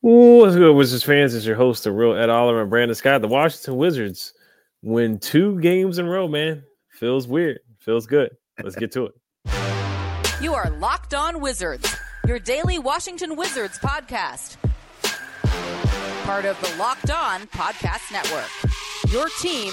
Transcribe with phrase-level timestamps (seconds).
[0.00, 1.34] what's good, Wizards fans?
[1.34, 3.20] It's your host, the real Ed Oliver and Brandon Scott.
[3.20, 4.32] The Washington Wizards
[4.82, 6.62] win two games in a row, man.
[6.90, 7.60] Feels weird.
[7.80, 8.30] Feels good.
[8.62, 9.14] Let's get to it.
[10.40, 14.56] You are Locked On Wizards, your daily Washington Wizards podcast.
[16.24, 18.50] Part of the Locked On Podcast Network.
[19.12, 19.72] Your team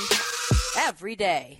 [0.77, 1.59] every day.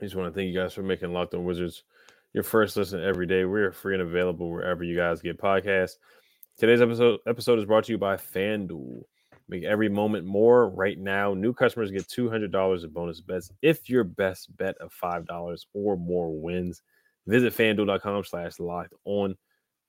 [0.00, 1.82] I just want to thank you guys for making Locked On Wizards
[2.32, 3.44] your first listen every day.
[3.44, 5.96] We're free and available wherever you guys get podcasts.
[6.56, 9.02] Today's episode episode is brought to you by FanDuel.
[9.50, 10.70] Make every moment more.
[10.70, 15.66] Right now, new customers get $200 of bonus bets if your best bet of $5
[15.74, 16.80] or more wins.
[17.26, 19.36] Visit fanduel.com slash locked on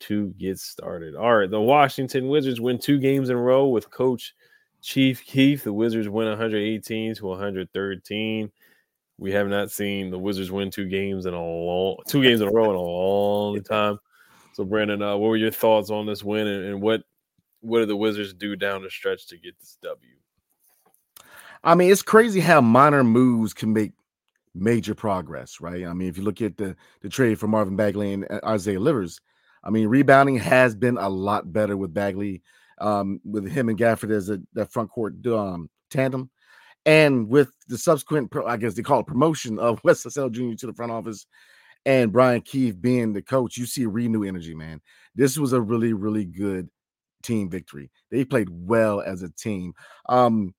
[0.02, 1.16] to get started.
[1.16, 4.34] All right, the Washington Wizards win two games in a row with coach
[4.82, 5.64] Chief Keef.
[5.64, 8.52] The Wizards win 118 to 113.
[9.22, 12.48] We have not seen the Wizards win two games in a long two games in
[12.48, 14.00] a row in a long time.
[14.54, 17.04] So, Brandon, uh, what were your thoughts on this win, and, and what
[17.60, 20.12] what did the Wizards do down the stretch to get this W?
[21.64, 23.92] I mean, it's crazy how minor moves can make
[24.56, 25.86] major progress, right?
[25.86, 28.80] I mean, if you look at the the trade for Marvin Bagley and uh, Isaiah
[28.80, 29.22] Livers,
[29.64, 32.42] I mean, rebounding has been a lot better with Bagley,
[32.80, 36.32] um, with him and Gafford as a that front court um, tandem.
[36.86, 40.56] And with the subsequent, I guess they call it promotion of Wes Unseld Jr.
[40.56, 41.26] to the front office
[41.86, 44.82] and Brian Keefe being the coach, you see renewed energy, man.
[45.16, 46.70] This was a really, really good
[47.24, 47.90] team victory.
[48.12, 49.74] They played well as a team.
[50.08, 50.54] Um,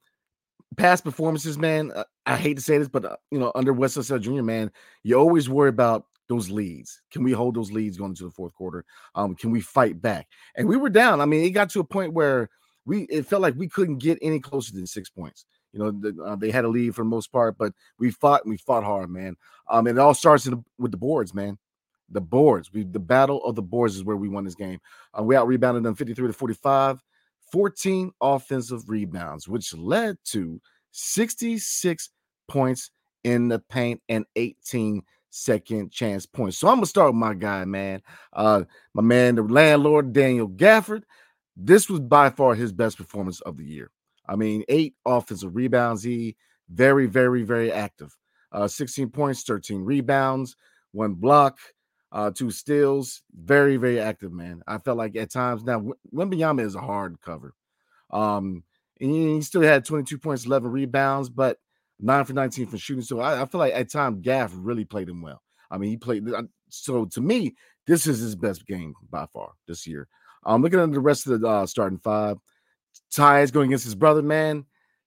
[0.76, 3.96] past performances, man, uh, I hate to say this, but uh, you know, under Wes
[3.96, 4.70] Unseld Jr., man,
[5.02, 7.02] you always worry about those leads.
[7.10, 8.84] Can we hold those leads going into the fourth quarter?
[9.14, 10.26] Um, can we fight back?
[10.56, 11.20] And we were down.
[11.20, 12.48] I mean, it got to a point where
[12.84, 15.44] we it felt like we couldn't get any closer than six points.
[15.72, 18.44] You know, the, uh, they had to leave for the most part, but we fought
[18.44, 19.36] and we fought hard, man.
[19.68, 21.58] Um, and it all starts the, with the boards, man.
[22.10, 22.72] The boards.
[22.72, 24.80] We the battle of the boards is where we won this game.
[25.18, 27.02] Uh, we out rebounded them 53 to 45,
[27.50, 30.60] 14 offensive rebounds, which led to
[30.90, 32.10] 66
[32.48, 32.90] points
[33.24, 36.58] in the paint and 18 second chance points.
[36.58, 38.02] So I'm gonna start with my guy, man.
[38.32, 38.64] Uh,
[38.94, 41.02] my man, the landlord, Daniel Gafford.
[41.56, 43.90] This was by far his best performance of the year.
[44.32, 46.02] I mean, eight offensive rebounds.
[46.02, 46.36] He
[46.70, 48.16] very, very, very active.
[48.50, 50.56] Uh, 16 points, 13 rebounds,
[50.92, 51.58] one block,
[52.12, 53.22] uh, two steals.
[53.34, 54.62] Very, very active, man.
[54.66, 57.54] I felt like at times now Wembanyama is a hard cover.
[58.10, 58.64] Um,
[59.00, 61.58] and he still had 22 points, 11 rebounds, but
[62.00, 63.04] nine for 19 from shooting.
[63.04, 65.42] So I, I feel like at times Gaff really played him well.
[65.70, 66.24] I mean, he played.
[66.70, 67.54] So to me,
[67.86, 70.08] this is his best game by far this year.
[70.44, 72.38] I'm um, looking at the rest of the uh, starting five.
[73.14, 74.64] Tyus going against his brother, man.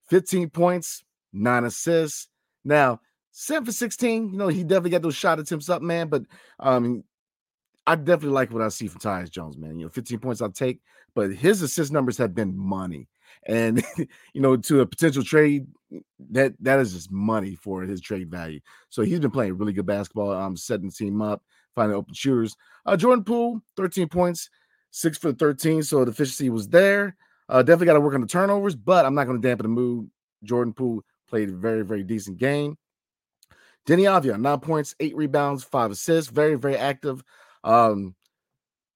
[0.09, 2.27] 15 points, nine assists.
[2.63, 2.99] Now,
[3.31, 4.31] seven for 16.
[4.31, 6.07] You know, he definitely got those shot attempts up, man.
[6.07, 6.23] But
[6.59, 7.03] um,
[7.87, 9.77] I definitely like what I see from Tyus Jones, man.
[9.79, 10.79] You know, 15 points I'll take,
[11.13, 13.07] but his assist numbers have been money.
[13.47, 13.83] And
[14.33, 15.67] you know, to a potential trade,
[16.31, 18.59] that that is just money for his trade value.
[18.89, 20.31] So he's been playing really good basketball.
[20.31, 21.43] Um, setting the team up,
[21.75, 22.55] finding open shooters.
[22.85, 24.49] Uh, Jordan Poole, 13 points,
[24.91, 25.83] six for 13.
[25.83, 27.15] So the efficiency was there.
[27.47, 29.69] Uh, definitely got to work on the turnovers, but I'm not going to dampen the
[29.69, 30.09] mood.
[30.43, 32.77] Jordan Poole played a very, very decent game.
[33.85, 37.23] Deni Avdija, nine points, eight rebounds, five assists, very, very active.
[37.63, 38.15] Um,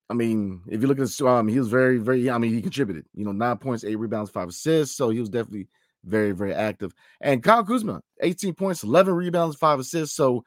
[0.09, 2.61] I mean, if you look at this, um, he was very, very, I mean, he
[2.61, 4.95] contributed, you know, nine points, eight rebounds, five assists.
[4.95, 5.67] So he was definitely
[6.03, 6.93] very, very active.
[7.21, 10.15] And Kyle Kuzma, 18 points, 11 rebounds, five assists.
[10.15, 10.43] So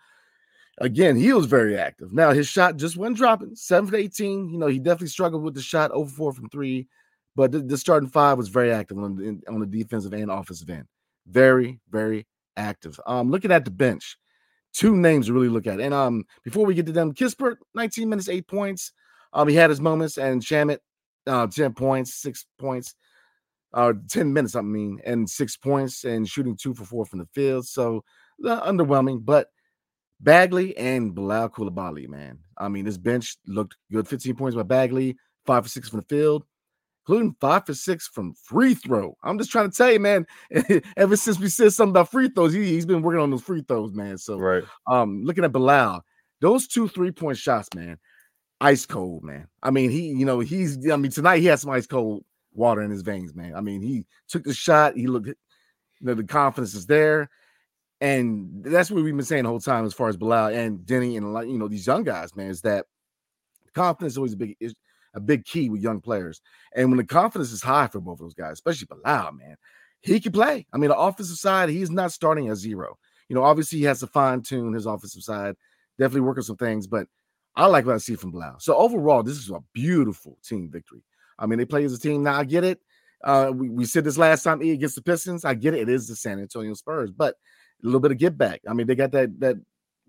[0.78, 2.12] again, he was very active.
[2.12, 4.50] Now his shot just went dropping, seven for 18.
[4.50, 6.88] You know, he definitely struggled with the shot, over four from three.
[7.34, 10.68] But the, the starting five was very active on the, on the defensive and offensive
[10.68, 10.86] end.
[11.26, 12.26] Very, very
[12.56, 12.98] active.
[13.06, 14.16] Um, looking at the bench,
[14.72, 15.80] two names to really look at.
[15.80, 18.92] And um, before we get to them, Kispert, 19 minutes, eight points.
[19.32, 20.78] Um, he had his moments, and Shamet,
[21.26, 22.94] uh, 10 points, six points,
[23.72, 27.28] uh, 10 minutes, I mean, and six points, and shooting two for four from the
[27.32, 27.66] field.
[27.66, 28.04] So
[28.44, 29.48] uh, underwhelming, but
[30.20, 32.40] Bagley and Bilal Coulibaly, man.
[32.58, 34.06] I mean, this bench looked good.
[34.06, 36.44] 15 points by Bagley, five for six from the field
[37.06, 39.16] including five for six from free throw.
[39.24, 40.26] I'm just trying to tell you, man.
[40.96, 43.62] ever since we said something about free throws, he, has been working on those free
[43.66, 44.18] throws, man.
[44.18, 44.64] So, right.
[44.86, 46.04] Um, looking at Bilal,
[46.40, 47.98] those two three point shots, man,
[48.60, 49.48] ice cold, man.
[49.62, 50.88] I mean, he, you know, he's.
[50.90, 53.54] I mean, tonight he had some ice cold water in his veins, man.
[53.54, 54.96] I mean, he took the shot.
[54.96, 55.34] He looked, you
[56.00, 57.30] know, the confidence is there.
[58.00, 61.16] And that's what we've been saying the whole time as far as Bilal and Deni
[61.16, 62.86] and like you know these young guys, man, is that
[63.74, 64.56] confidence is always a big
[65.14, 66.40] a big key with young players.
[66.74, 69.56] And when the confidence is high for both of those guys, especially Bilal, man,
[70.00, 70.66] he can play.
[70.72, 72.98] I mean, the offensive side, he's not starting at zero.
[73.28, 75.54] You know, obviously he has to fine tune his offensive side,
[75.98, 77.06] definitely work on some things, but
[77.54, 78.60] I like what I see from Bilal.
[78.60, 81.02] So overall, this is a beautiful team victory.
[81.38, 82.22] I mean, they play as a team.
[82.22, 82.80] Now I get it.
[83.22, 85.44] Uh, we, we said this last time against the Pistons.
[85.44, 85.80] I get it.
[85.82, 87.34] It is the San Antonio Spurs, but
[87.82, 88.60] a little bit of get back.
[88.68, 89.56] I mean, they got that that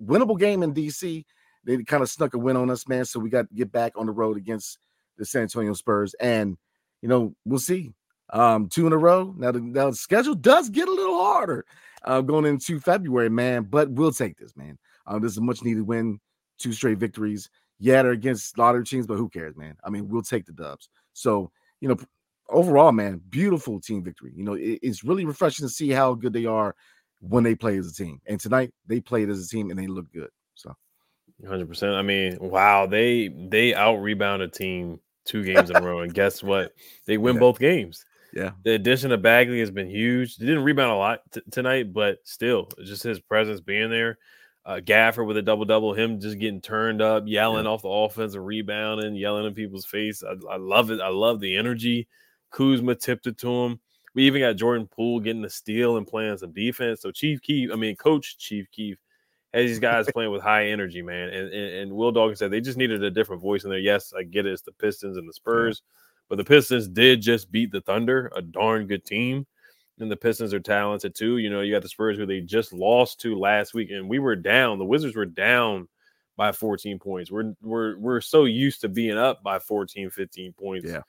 [0.04, 1.26] winnable game in DC.
[1.66, 3.06] They kind of snuck a win on us, man.
[3.06, 4.80] So we got to get back on the road against
[5.18, 6.58] the San Antonio Spurs, and
[7.02, 7.94] you know we'll see.
[8.30, 9.34] Um, two in a row.
[9.38, 11.66] Now the, now the schedule does get a little harder
[12.04, 13.64] uh, going into February, man.
[13.64, 14.78] But we'll take this, man.
[15.06, 16.20] Um, this is a much needed win.
[16.58, 17.50] Two straight victories.
[17.80, 19.76] Yeah, they're against a lot of teams, but who cares, man?
[19.84, 20.90] I mean, we'll take the dubs.
[21.14, 21.52] So
[21.82, 21.98] you know,
[22.50, 24.32] overall, man, beautiful team victory.
[24.36, 26.76] You know, it, it's really refreshing to see how good they are
[27.20, 28.22] when they play as a team.
[28.26, 30.30] And tonight they played as a team and they look good.
[31.42, 31.96] So 100%.
[31.96, 36.14] I mean, wow, they they out rebound a team two games in a row and
[36.14, 36.74] guess what?
[37.06, 37.40] They win Yeah.
[37.40, 38.06] both games.
[38.34, 40.38] yeah, The addition of Bagley has been huge.
[40.38, 44.18] They didn't rebound a lot t- tonight, but still, just his presence being there.
[44.66, 48.42] Uh, Gaffer with a double double, him just getting turned up, yelling off the offensive
[48.44, 50.24] rebounding, yelling in people's face.
[50.24, 51.00] I, I love it.
[51.02, 52.08] I love the energy.
[52.52, 53.80] Kuzma tipped it to him.
[54.16, 57.02] We even got Jordan Poole getting the steal and playing some defense.
[57.02, 58.98] So Chief Keef, I mean Coach Chief Keef,
[59.54, 61.30] has these guys playing with high energy, man.
[61.30, 63.80] And, and and Will Dawkins said they just needed a different voice in there.
[63.80, 64.54] Yes, I get it.
[64.54, 65.82] It's the Pistons and the Spurs,
[66.30, 69.46] but the Pistons did just beat the Thunder, a darn good team.
[70.00, 71.38] And the Pistons are talented too.
[71.38, 74.18] You know, you got the Spurs who they just lost to last week, and we
[74.20, 74.80] were down.
[74.80, 75.88] The Wizards were down
[76.36, 77.32] by 14 points.
[77.32, 81.02] We're we're we're so used to being up by 14, 15 points Yeah.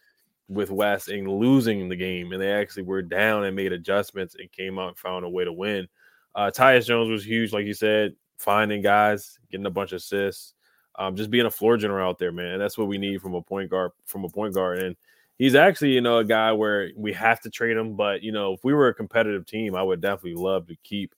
[0.49, 4.53] with Wes and losing the game, and they actually were down and made adjustments and
[4.53, 5.89] came out and found a way to win.
[6.35, 10.55] Uh, Tyus Jones was huge, like you said, finding guys, getting a bunch of assists,
[10.97, 12.59] um, just being a floor general out there, man.
[12.59, 13.93] That's what we need from a point guard.
[14.07, 14.97] From a point guard, and
[15.39, 17.97] he's actually, you know, a guy where we have to trade him.
[17.97, 21.15] But you know, if we were a competitive team, I would definitely love to keep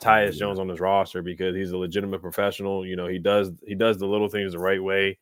[0.00, 0.38] Tyus yeah.
[0.40, 2.86] Jones on his roster because he's a legitimate professional.
[2.86, 5.18] You know, he does he does the little things the right way.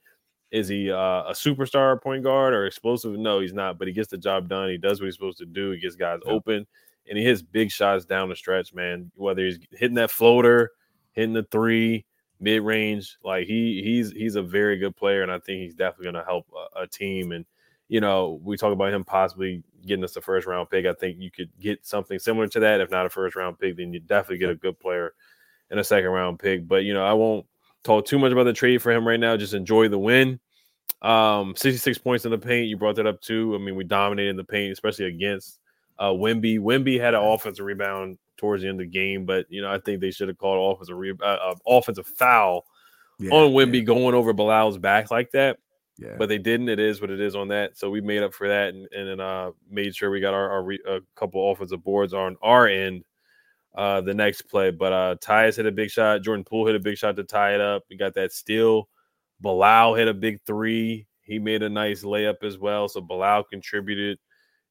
[0.50, 3.18] Is he uh, a superstar point guard or explosive?
[3.18, 3.78] No, he's not.
[3.78, 4.68] But he gets the job done.
[4.68, 5.70] He does what he's supposed to do.
[5.70, 6.32] He gets guys Yeah.
[6.32, 6.66] open,
[7.08, 9.10] and he hits big shots down the stretch, man.
[9.16, 10.70] Whether he's hitting that floater,
[11.14, 12.04] hitting the three,
[12.40, 16.04] mid range, like he he's he's a very good player, and I think he's definitely
[16.04, 16.46] going to help
[16.76, 17.32] a, a team.
[17.32, 17.44] And
[17.88, 20.86] you know, we talk about him possibly getting us a first round pick.
[20.86, 22.80] I think you could get something similar to that.
[22.80, 25.14] If not a first round pick, then you definitely get a good player
[25.70, 26.66] in a second round pick.
[26.66, 27.46] But you know, I won't
[27.82, 29.36] talk too much about the trade for him right now.
[29.36, 30.40] Just enjoy the win.
[31.02, 32.68] Um, 66 points in the paint.
[32.68, 33.54] You brought that up too.
[33.54, 35.60] I mean, we dominated in the paint, especially against
[35.98, 36.58] uh Wemby.
[36.58, 39.78] Wemby had an offensive rebound towards the end of the game, but you know, I
[39.78, 42.66] think they should have called offensive re- uh, uh, offensive foul
[43.18, 45.58] yeah, on Wemby going over Bilal's back like that
[45.98, 46.68] Yeah, but they didn't.
[46.68, 47.78] It is what it is on that.
[47.78, 50.50] So we made up for that and, and then uh, made sure we got our,
[50.50, 53.04] our re- a couple offensive boards on our end
[53.74, 54.70] uh, the next play.
[54.70, 56.22] But uh, Tyus hit a big shot.
[56.22, 57.84] Jordan Poole hit a big shot to tie it up.
[57.88, 58.88] We got that steal.
[59.40, 61.06] Bilal hit a big three.
[61.22, 62.88] He made a nice layup as well.
[62.88, 64.18] So Bilal contributed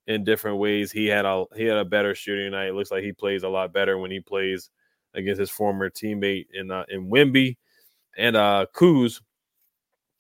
[0.08, 0.92] in different ways.
[0.92, 2.68] He had a he had a better shooting night.
[2.68, 4.70] It looks like he plays a lot better when he plays
[5.14, 7.58] against his former teammate in uh, in Wemby
[8.18, 9.22] and uh Kuz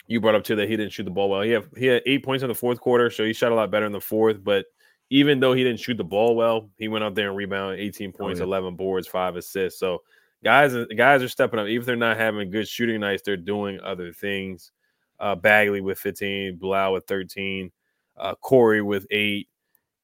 [0.07, 1.41] you brought up too that he didn't shoot the ball well.
[1.41, 3.71] He had he had eight points in the fourth quarter, so he shot a lot
[3.71, 4.43] better in the fourth.
[4.43, 4.65] But
[5.09, 8.11] even though he didn't shoot the ball well, he went out there and rebounded 18
[8.11, 8.45] points, yeah.
[8.45, 9.79] 11 boards, five assists.
[9.79, 10.01] So
[10.43, 11.67] guys, guys are stepping up.
[11.67, 14.71] Even if they're not having good shooting nights, they're doing other things.
[15.19, 17.71] Uh, Bagley with 15, Bilal with 13,
[18.17, 19.47] uh, Corey with eight.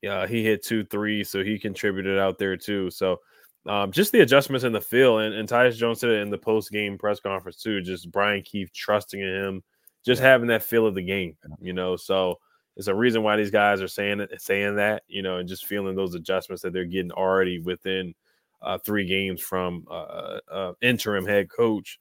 [0.08, 2.89] Uh, he hit two threes, so he contributed out there too.
[2.89, 3.18] So
[3.65, 6.38] um, just the adjustments in the field, and, and Tyus Jones said it in the
[6.38, 7.82] post game press conference too.
[7.82, 9.63] Just Brian Keefe trusting in him,
[10.06, 11.96] just having that feel of the game, you know.
[11.96, 12.39] So
[12.77, 15.65] it's a reason why these guys are saying it, saying that, you know, and just
[15.65, 18.13] feeling those adjustments that they're getting already within
[18.62, 22.00] uh, three games from uh, uh, interim head coach,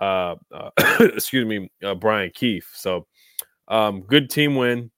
[0.00, 0.70] uh, uh,
[1.00, 2.70] excuse me, uh, Brian Keefe.
[2.74, 3.06] So
[3.68, 4.90] um, good team win,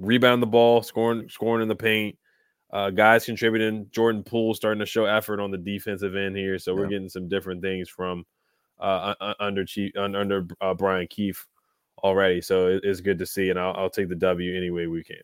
[0.00, 2.16] rebound the ball, scoring, scoring in the paint.
[2.72, 3.86] Uh, guys contributing.
[3.90, 6.90] Jordan Poole starting to show effort on the defensive end here, so we're Yeah.
[6.90, 8.24] getting some different things from
[8.78, 11.46] uh, under Chief under uh, Brian Keefe
[12.02, 12.40] already.
[12.40, 15.16] So it's good to see, and I'll, I'll take the W any way we can.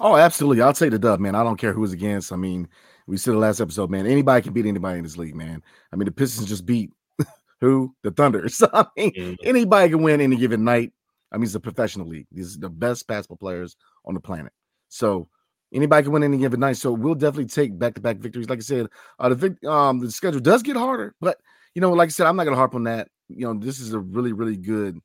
[0.00, 0.60] Oh, absolutely.
[0.62, 1.34] I'll take the dub, man.
[1.34, 2.32] I don't care who's against.
[2.32, 2.68] I mean,
[3.06, 4.06] we said the last episode, man.
[4.06, 5.62] Anybody can beat anybody in this league, man.
[5.92, 6.90] I mean, the Pistons just beat
[7.60, 7.94] who?
[8.02, 8.48] The Thunder.
[8.48, 9.36] So I mean, Mhm.
[9.44, 10.92] anybody can win any given night.
[11.34, 12.26] I mean, it's a professional league.
[12.30, 14.52] These are the best basketball players on the planet.
[14.88, 15.28] So
[15.72, 16.76] anybody can win any given night.
[16.76, 18.48] So we'll definitely take back-to-back victories.
[18.48, 18.86] Like I said,
[19.18, 21.38] uh, the vic- um the schedule does get harder, but
[21.74, 23.08] you know, like I said, I'm not gonna harp on that.
[23.28, 24.98] You know, this is a really, really good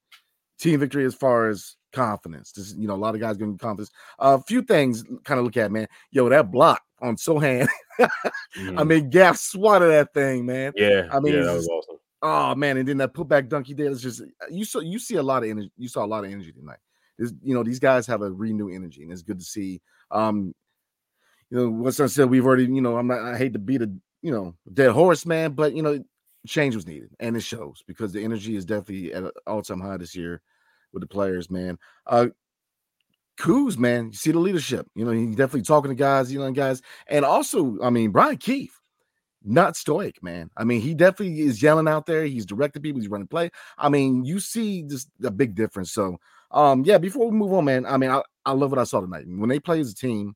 [0.60, 2.52] team victory as far as confidence.
[2.52, 3.90] This, you know, a lot of guys getting confidence.
[4.20, 5.88] A uh, few things kind of look at, man.
[6.12, 7.68] Yo, that block on Sochan.
[8.00, 8.78] mm-hmm.
[8.78, 10.74] I mean, Gaff swatted that thing, man.
[10.76, 11.99] Yeah, I mean, yeah, that was awesome.
[12.22, 14.22] Oh man, and then that putback dunk he did is just
[14.52, 15.72] you saw you see a lot of energy.
[15.78, 16.80] You saw a lot of energy tonight.
[17.18, 19.82] You know, these guys have a renewed energy, and it's good to see.
[20.12, 20.54] Um,
[21.50, 23.82] you know, what's I said, we've already, you know, I'm not I hate to beat
[23.82, 26.04] a you know dead horse, man, but you know,
[26.46, 29.98] change was needed, and it shows because the energy is definitely at an all-time high
[29.98, 30.42] this year
[30.94, 31.78] with the players, man.
[32.06, 32.28] Uh
[33.38, 34.86] Kuz, man, you see the leadership.
[34.96, 38.38] You know, he's definitely talking to guys, you know, guys, and also, I mean, Brian
[38.38, 38.79] Keefe,
[39.44, 40.50] not stoic, man.
[40.58, 42.26] I mean, he definitely is yelling out there.
[42.26, 43.02] He's directing people.
[43.02, 43.50] He's running play.
[43.78, 45.92] I mean, you see just a big difference.
[45.92, 46.18] So,
[46.52, 46.98] um, yeah.
[46.98, 49.26] Before we move on, man, I mean, I, I love what I saw tonight.
[49.28, 50.36] When they play as a team,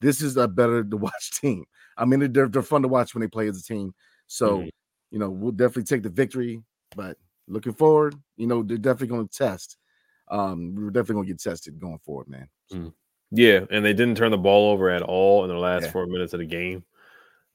[0.00, 1.64] this is a better to watch team.
[1.96, 3.94] I mean, they're they're fun to watch when they play as a team.
[4.26, 4.68] So, mm-hmm.
[5.10, 6.62] you know, we'll definitely take the victory.
[6.96, 7.16] But
[7.48, 9.76] looking forward, you know, they're definitely going to test
[10.32, 12.48] um, we are definitely gonna get tested going forward, man.
[12.72, 12.92] Mm.
[13.30, 15.90] Yeah, and they didn't turn the ball over at all in the last yeah.
[15.90, 16.84] four minutes of the game.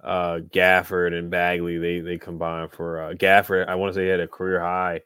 [0.04, 3.68] Uh, Gafford and Bagley, they they combined for uh, Gafford.
[3.68, 5.02] I want to say he had a career high,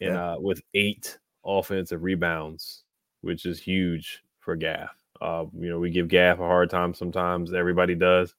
[0.00, 0.32] in yeah.
[0.32, 2.84] uh, with eight offensive rebounds,
[3.20, 4.96] which is huge for Gaff.
[5.20, 7.52] Uh, you know, we give Gaff a hard time sometimes.
[7.52, 8.34] Everybody does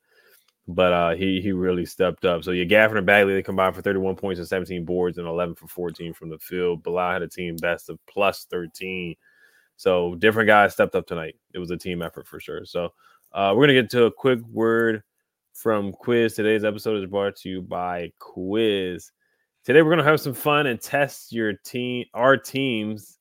[0.67, 2.43] but uh, he he really stepped up.
[2.43, 5.55] So yeah, Gafford and Bagley they combined for 31 points and 17 boards and 11
[5.55, 6.83] for 14 from the field.
[6.83, 9.15] Bilal had a team best of plus 13.
[9.77, 11.35] So different guys stepped up tonight.
[11.53, 12.65] It was a team effort for sure.
[12.65, 12.93] So
[13.33, 15.03] uh, we're gonna get to a quick word
[15.55, 16.35] from Quiiiz.
[16.35, 19.11] Today's episode is brought to you by Quiiiz.
[19.63, 23.19] Today we're gonna have some fun and test your team, our teams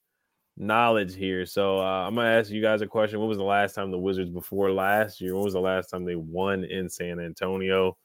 [0.56, 1.46] knowledge here.
[1.46, 3.20] So uh, I'm gonna ask you guys a question.
[3.20, 5.34] When was the last time the Wizards before last year?
[5.34, 7.96] When was the last time they won in San Antonio?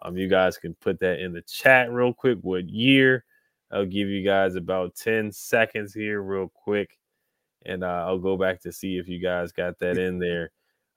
[0.00, 2.38] Um, you guys can put that in the chat real quick.
[2.42, 3.24] What year?
[3.72, 6.98] I'll give you guys about 10 seconds here, real quick,
[7.64, 10.52] and uh, I'll go back to see if you guys got that in there.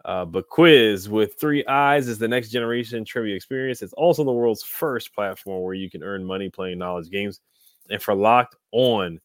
[0.06, 3.82] Uh, but Quiiiz with three eyes is the next generation trivia experience.
[3.82, 7.42] It's also the world's first platform where you can earn money playing knowledge games.
[7.90, 9.20] And for locked on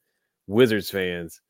[0.47, 1.41] Wizards fans,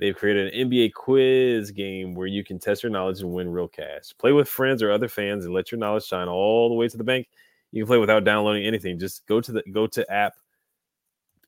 [0.00, 3.68] They've created an NBA Quiiiz game where you can test your knowledge and win real
[3.68, 4.14] cash.
[4.18, 6.96] Play with friends or other fans and let your knowledge shine all the way to
[6.96, 7.28] the bank.
[7.70, 8.98] You can play without downloading anything.
[8.98, 10.32] Just go to the go to app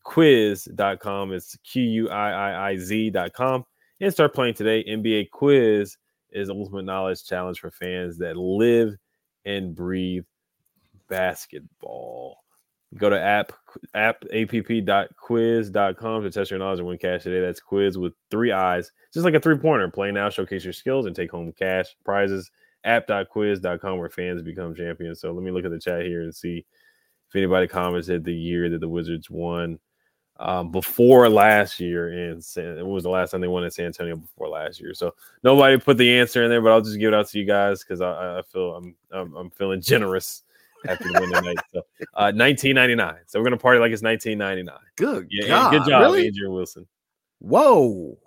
[0.05, 1.33] quiz.com.
[1.33, 3.65] It's Q U I I I Z.com
[4.03, 4.85] and start playing today.
[4.85, 5.97] NBA quiz
[6.33, 8.97] is ultimate knowledge challenge for fans that live
[9.45, 10.25] and breathe
[11.09, 12.39] basketball.
[12.97, 13.53] Go to app
[13.95, 17.41] app app.quiiiz.com to test your knowledge and win cash today.
[17.41, 19.89] That's Quiiiz with three eyes, just like a three pointer.
[19.89, 22.51] Play now, showcase your skills, and take home cash prizes.
[22.85, 25.21] App.quiiiz.com where fans become champions.
[25.21, 26.67] So let me look at the chat here and see
[27.29, 29.79] if anybody commented the year that the Wizards won
[30.43, 32.09] um, before last year.
[32.09, 34.93] And it was the last time they won in San Antonio before last year.
[34.93, 37.45] So nobody put the answer in there, but I'll just give it out to you
[37.45, 40.43] guys because I, I, feel I'm, I'm, I'm feeling generous
[40.89, 41.59] after the win tonight.
[41.73, 41.79] So,
[42.15, 43.15] uh, 1999.
[43.27, 44.77] So we're gonna party like it's 1999.
[44.97, 45.29] Good.
[45.31, 46.27] Yeah, God, good job, really?
[46.27, 46.87] Adrian Wilson.
[47.39, 48.19] Whoa.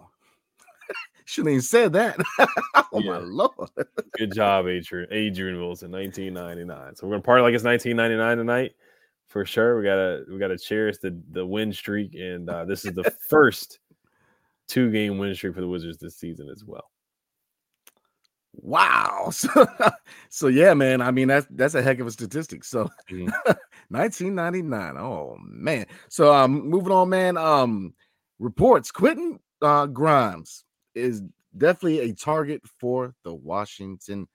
[1.25, 2.17] Shouldn't even said that.
[2.39, 3.11] oh Yeah.
[3.11, 3.69] my lord.
[4.17, 5.09] Good job, Adrian.
[5.11, 6.95] Adrian Wilson, 1999.
[6.95, 8.75] So we're gonna party like it's 1999 tonight
[9.27, 9.77] for sure.
[9.77, 13.79] We gotta we gotta cherish the the win streak, and uh, this is the first
[14.67, 16.89] two game win streak for the Wizards this season as well.
[18.53, 19.11] Wow.
[19.31, 19.49] So,
[20.29, 21.01] so yeah, man.
[21.01, 22.63] I mean, that's that's a heck of a statistic.
[22.63, 23.31] So Mhm.
[23.89, 24.97] 1999.
[24.97, 25.87] Oh man.
[26.09, 27.37] So um moving on, man.
[27.37, 27.93] Um
[28.37, 30.63] reports Quentin uh Grimes
[30.93, 31.23] is
[31.57, 34.27] definitely a target for the Washington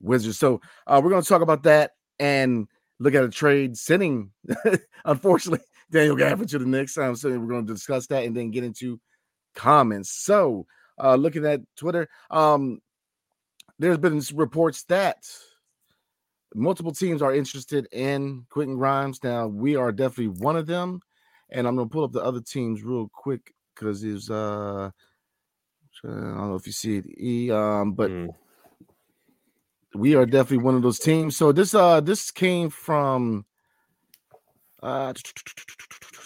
[0.00, 0.38] Wizards.
[0.38, 4.30] So uh we're gonna talk about that and look at a trade sending
[5.04, 6.98] unfortunately Daniel Gafford to the Knicks.
[6.98, 9.00] Um, so we're gonna discuss that and then get into
[9.54, 10.10] comments.
[10.10, 10.66] So
[11.00, 12.80] uh looking at Twitter, um
[13.78, 15.24] there's been reports that
[16.54, 19.22] multiple teams are interested in Quentin Grimes.
[19.22, 21.00] Now, we are definitely one of them.
[21.50, 24.90] And I'm gonna pull up the other teams real quick because it's uh
[26.04, 28.34] I don't know if you see it, E, um, but Mm.
[29.98, 31.36] We are definitely one of those teams.
[31.36, 33.44] So this uh this came from
[34.82, 35.12] uh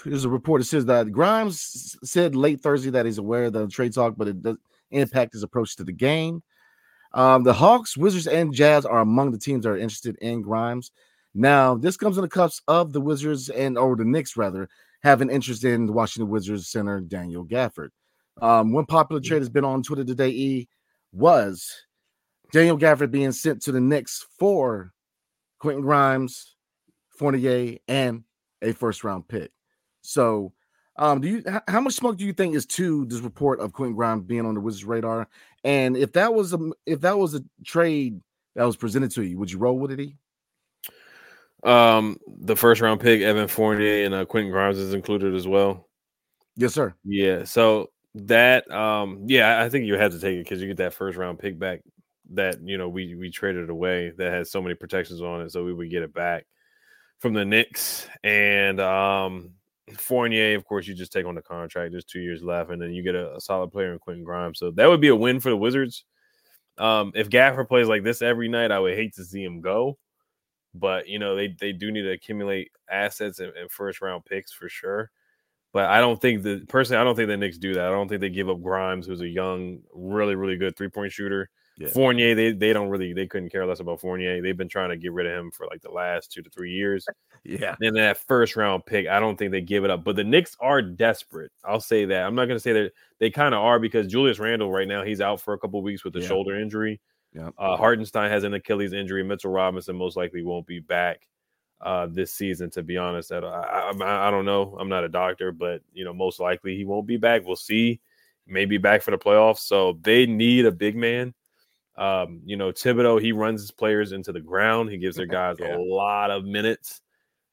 [0.04, 3.68] there's a report that says that Grimes said late Thursday that he's aware of the
[3.68, 4.56] trade talk, but it does
[4.90, 6.42] impact his approach to the game.
[7.14, 10.90] Um, the Hawks, Wizards, and Jazz are among the teams that are interested in Grimes.
[11.34, 14.68] Now, this comes in the cups of the Wizards and or the Knicks rather
[15.02, 17.88] have an interest in the Washington Wizards center Daniel Gafford.
[18.40, 20.28] Um, one popular trade has been on Twitter today.
[20.28, 20.68] E
[21.12, 21.70] was
[22.52, 24.92] Daniel Gafford being sent to the Knicks for
[25.58, 26.54] Quentin Grimes,
[27.18, 28.24] Fournier, and
[28.60, 29.50] a first round pick.
[30.02, 30.52] So
[30.96, 33.96] Um, do you how much smoke do you think is to this report of Quentin
[33.96, 35.26] Grimes being on the Wizards radar?
[35.64, 38.20] And if that was a if that was a trade
[38.54, 40.12] that was presented to you, would you roll with it?
[41.64, 45.88] Um, the first round pick, Evan Fournier and uh, Quentin Grimes is included as well.
[46.56, 46.92] Yes, sir.
[47.04, 47.44] Yeah.
[47.44, 50.92] So that, um, yeah, I think you had to take it because you get that
[50.92, 51.80] first round pick back
[52.34, 55.64] that you know we we traded away that has so many protections on it, so
[55.64, 56.46] we would get it back
[57.20, 59.50] from the Knicks and um
[59.96, 60.56] Fournier.
[60.56, 61.92] Of course, you just take on the contract.
[61.92, 64.58] There's two years left, and then you get a, a solid player in Quentin Grimes.
[64.58, 66.04] So that would be a win for the Wizards.
[66.78, 69.98] Um, if Gafford plays like this every night, I would hate to see him go
[70.74, 74.52] but you know they they do need to accumulate assets and, and, first round picks
[74.52, 75.10] for sure.
[75.72, 77.86] But I don't think the personally, I don't think the Knicks do that.
[77.86, 81.12] I don't think they give up Grimes, who's a young, really really good three point
[81.12, 81.50] shooter.
[81.82, 81.88] Yeah.
[81.88, 84.40] Fournier, they they don't really they couldn't care less about Fournier.
[84.40, 86.72] They've been trying to get rid of him for like the last two to three
[86.72, 87.06] years.
[87.44, 87.74] Yeah.
[87.80, 90.04] And that first round pick, I don't think they give it up.
[90.04, 91.50] But the Knicks are desperate.
[91.64, 92.22] I'll say that.
[92.22, 95.20] I'm not gonna say that they kind of are because Julius Randle right now he's
[95.20, 96.28] out for a couple weeks with a yeah.
[96.28, 97.00] shoulder injury.
[97.34, 97.50] Yeah.
[97.58, 99.24] Uh, Hartenstein has an Achilles injury.
[99.24, 101.26] Mitchell Robinson most likely won't be back
[101.80, 102.70] uh, this season.
[102.70, 104.76] To be honest, I, I, I, don't know.
[104.78, 107.42] I'm not a doctor, but you know, most likely he won't be back.
[107.44, 108.00] We'll see.
[108.46, 109.60] Maybe back for the playoffs.
[109.60, 111.34] So they need a big man.
[111.96, 114.90] Um, you know, Thibodeau he runs his players into the ground.
[114.90, 115.76] He gives their guys yeah.
[115.76, 117.00] a lot of minutes.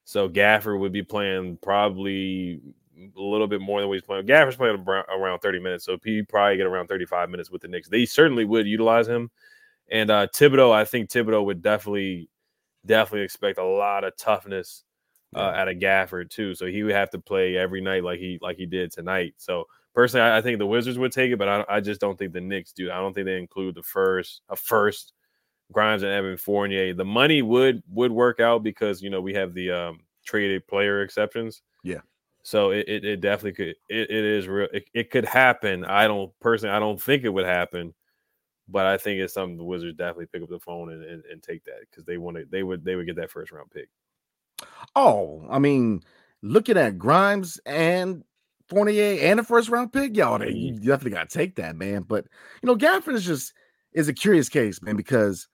[0.06, 2.62] So Gafford would be playing probably
[2.98, 4.26] a little bit more than what he's playing.
[4.26, 7.90] Gafford's playing around 30 minutes, so he probably get around 35 minutes with the Knicks.
[7.90, 9.30] They certainly would utilize him
[9.92, 12.30] and uh, Thibodeau, I think Thibodeau would definitely,
[12.86, 14.84] definitely expect a lot of toughness
[15.36, 16.56] uh, out of Gafford too.
[16.56, 19.34] So he would have to play every night like he like he did tonight.
[19.38, 22.18] So personally, I, I think the Wizards would take it, but I, I, just don't
[22.18, 22.92] think the Knicks do.
[22.92, 25.14] I don't think they include the first a first
[25.72, 26.94] Grimes and Evan Fournier.
[26.94, 31.02] The money would would work out because you know we have the um, traded player
[31.02, 31.62] exceptions.
[31.84, 32.02] Yeah.
[32.44, 35.86] So it, it, it definitely could it, it is real it, it could happen.
[35.86, 37.94] I don't personally I don't think it would happen
[38.72, 41.42] but I think it's something the Wizards definitely pick up the phone and, and, and
[41.44, 43.90] take that because they want to they would they would get that first round pick.
[44.96, 46.04] Oh, I mean,
[46.42, 48.24] looking at Grimes and
[48.70, 52.04] Fournier and a first round pick, y'all, you definitely got to take that, man.
[52.04, 52.26] But
[52.62, 53.54] you know, Gafford is just
[53.94, 55.48] is a curious case, man, because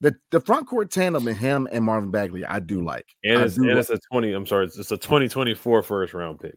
[0.00, 3.06] the the front court tandem in him and Marvin Bagley, I do like.
[3.22, 3.76] And, it's, and like.
[3.76, 4.32] it's, a twenty.
[4.32, 6.54] I'm sorry, it's, it's a 2024 first round pick,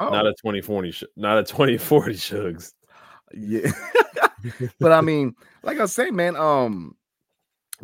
[0.00, 0.10] oh.
[0.10, 2.72] not a 2040, not a 2040 Shugs.
[3.32, 3.70] Yeah.
[4.80, 6.96] but I mean, like I was saying, man, um,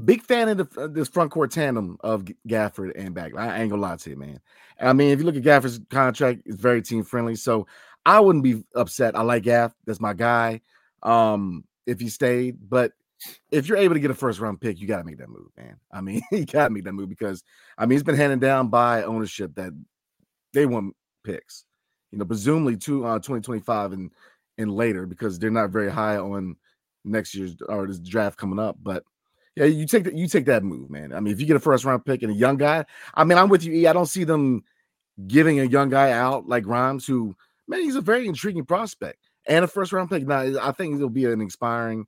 [0.04, 3.38] big fan of the, this front court tandem of Gafford and Bagley.
[3.38, 4.40] I ain't gonna lie to you, man.
[4.80, 7.66] I mean, if you look at Gafford's contract, it's very team friendly, so
[8.06, 9.16] I wouldn't be upset.
[9.16, 9.74] I like Gaff.
[9.86, 10.60] That's my guy.
[11.02, 12.92] Um, if he stayed, but
[13.50, 15.48] if you're able to get a first round pick, you got to make that move,
[15.56, 15.76] man.
[15.92, 17.42] I mean, you got to make that move because
[17.76, 19.72] I mean, it's been handed down by ownership that
[20.52, 21.64] they want picks.
[22.12, 24.10] You know, presumably to uh, 2025 and
[24.58, 26.56] and later because they're not very high on
[27.04, 28.76] next year's or this draft coming up.
[28.82, 29.04] But
[29.56, 31.12] yeah, you take that you take that move, man.
[31.12, 32.84] I mean, if you get a first round pick and a young guy,
[33.14, 33.72] I mean, I'm with you.
[33.72, 33.86] E.
[33.86, 34.64] I don't see them
[35.26, 37.36] giving a young guy out like Grimes, who
[37.68, 40.26] man, he's a very intriguing prospect and a first round pick.
[40.26, 42.06] Now, I think it'll be an expiring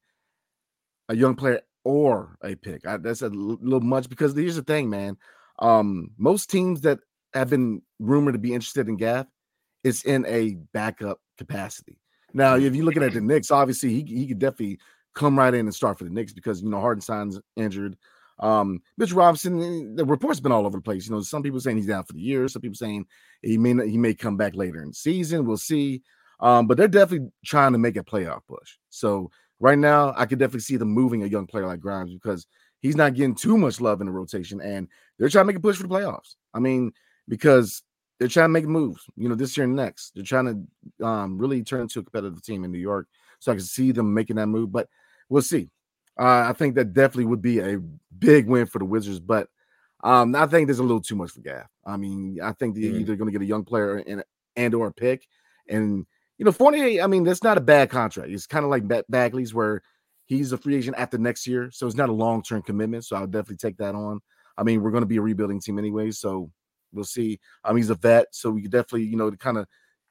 [1.08, 2.86] a young player or a pick.
[2.86, 5.16] I, that's a little much because here's the thing, man.
[5.58, 6.98] Um, most teams that
[7.34, 9.26] have been rumored to be interested in Gaff,
[9.84, 11.98] it's in a backup capacity.
[12.34, 14.78] Now, if you're looking at the Knicks, obviously he, he could definitely
[15.14, 17.96] come right in and start for the Knicks because you know Hartenstein's injured.
[18.38, 21.06] Um, Mitch Robinson, eh, the reports been all over the place.
[21.06, 23.06] You know, some people saying he's down for the year, some people saying
[23.42, 25.46] he may not, he may come back later in the season.
[25.46, 26.02] We'll see.
[26.40, 28.78] Um, but they're definitely trying to make a playoff push.
[28.88, 32.46] So right now, I could definitely see them moving a young player like Grimes because
[32.80, 35.60] he's not getting too much love in the rotation, and they're trying to make a
[35.60, 36.34] push for the playoffs.
[36.52, 36.92] I mean,
[37.28, 37.82] because
[38.18, 40.12] they're trying to make moves, you know, this year and next.
[40.14, 40.66] They're trying
[41.00, 43.06] to um, really turn into a competitive team in New York.
[43.38, 44.88] So I can see them making that move, but
[45.32, 45.70] we'll see.
[46.18, 47.80] Uh, I think that definitely would be a
[48.18, 49.48] big win for the Wizards, but
[50.04, 51.68] um, I think there's a little too much for Gaff.
[51.86, 53.00] I mean, I think they're mm.
[53.00, 54.22] either going to get a young player and
[54.56, 55.26] and or a pick,
[55.68, 56.04] and
[56.38, 57.02] you know, Fournier.
[57.02, 58.30] I mean, that's not a bad contract.
[58.30, 59.82] It's kind of like Bagley's, where
[60.26, 63.04] he's a free agent after next year, so it's not a long term commitment.
[63.04, 64.20] So I'll definitely take that on.
[64.58, 66.50] I mean, we're going to be a rebuilding team anyway, so
[66.92, 67.40] We'll see.
[67.64, 69.66] Um, he's a vet, so we could definitely, you know, kind of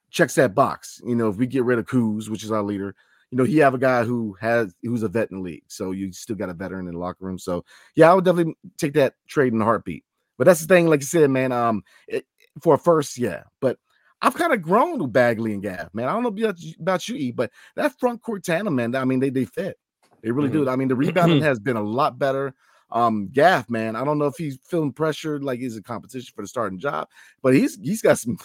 [0.10, 1.00] checks that box.
[1.06, 2.96] You know, if we get rid of Kuz, which is our leader,
[3.32, 5.64] you know, he have a guy who has who's a vet in the league.
[5.68, 7.40] So you still got a veteran in the locker room.
[7.40, 7.64] So
[7.96, 10.04] yeah, I would definitely take that trade in a heartbeat.
[10.38, 11.52] But that's the thing, like you said, man.
[11.52, 12.26] Um, it,
[12.62, 13.78] for a first, yeah, but
[14.22, 16.10] I've kind of grown with Bagley and Gaff, man.
[16.10, 18.96] I don't know about, you, E, but that front court tandem, man.
[18.96, 19.78] I mean, they they fit.
[20.22, 20.66] They really mm-hmm.
[20.66, 20.70] do.
[20.70, 22.54] I mean, the rebounding has been a lot better.
[22.92, 26.42] Um, Gaff, man, I don't know if he's feeling pressured like he's a competition for
[26.42, 27.08] the starting job,
[27.42, 28.38] but he's he's got some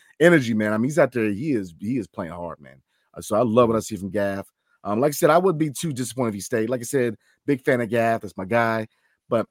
[0.20, 0.72] energy, man.
[0.72, 1.30] I mean, he's out there.
[1.30, 2.80] He is he is playing hard, man.
[3.16, 4.46] Uh, so I love what I see from Gaff.
[4.82, 6.68] Um, like I said, I would be too disappointed if he stayed.
[6.68, 8.20] Like I said, big fan of Gaff.
[8.20, 8.86] That's my guy.
[9.28, 9.46] But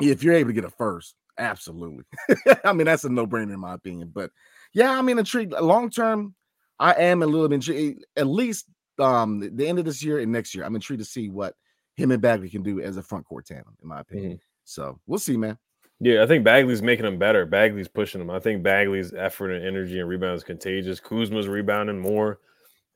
[0.00, 2.04] if you're able to get a first, absolutely.
[2.64, 4.10] I mean, that's a no brainer in my opinion.
[4.14, 4.30] But
[4.74, 6.34] yeah, I mean, intrigued long term.
[6.78, 8.04] I am a little bit intrigued.
[8.16, 8.66] At least
[8.98, 11.54] um the end of this year and next year, I'm intrigued to see what
[11.94, 14.32] him and Bagley can do as a front court tandem, in my opinion.
[14.32, 14.44] Mm-hmm.
[14.64, 15.58] So we'll see, man.
[16.00, 17.46] Yeah, I think Bagley's making them better.
[17.46, 18.30] Bagley's pushing them.
[18.30, 20.98] I think Bagley's effort and energy and rebound is contagious.
[20.98, 22.40] Kuzma's rebounding more.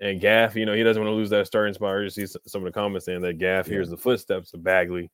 [0.01, 2.03] And Gaff, you know, he doesn't want to lose that starting spot.
[2.03, 3.75] You see some of the comments saying that Gaff yeah.
[3.75, 5.11] hears the footsteps of Bagley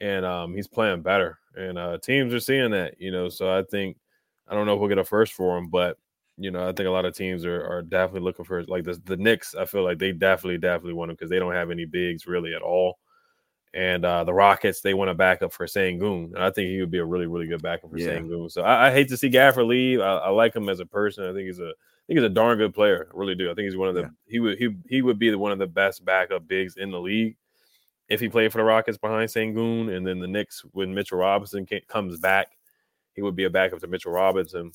[0.00, 1.38] and um, he's playing better.
[1.54, 3.28] And uh, teams are seeing that, you know.
[3.28, 3.96] So I think
[4.48, 5.96] I don't know if we'll get a first for him, but
[6.36, 9.00] you know, I think a lot of teams are, are definitely looking for like the
[9.04, 9.54] the Knicks.
[9.54, 12.54] I feel like they definitely definitely want him because they don't have any bigs really
[12.54, 12.98] at all.
[13.74, 16.34] And uh, the Rockets, they want a backup for Sengun.
[16.34, 18.18] And I think he would be a really, really good backup for yeah.
[18.18, 18.50] Sengun.
[18.50, 20.00] So I, I, hate to see Gaffer leave.
[20.00, 21.24] I, I, like him as a person.
[21.24, 23.08] I think he's a I think he's a darn good player.
[23.10, 23.50] I really do.
[23.50, 24.08] I think he's one of the yeah.
[24.26, 27.00] he would he he would be the, one of the best backup bigs in the
[27.00, 27.36] league
[28.08, 31.66] if he played for the Rockets behind Sengun, and then the Knicks when Mitchell Robinson
[31.88, 32.48] comes back,
[33.14, 34.72] he would be a backup to Mitchell Robinson.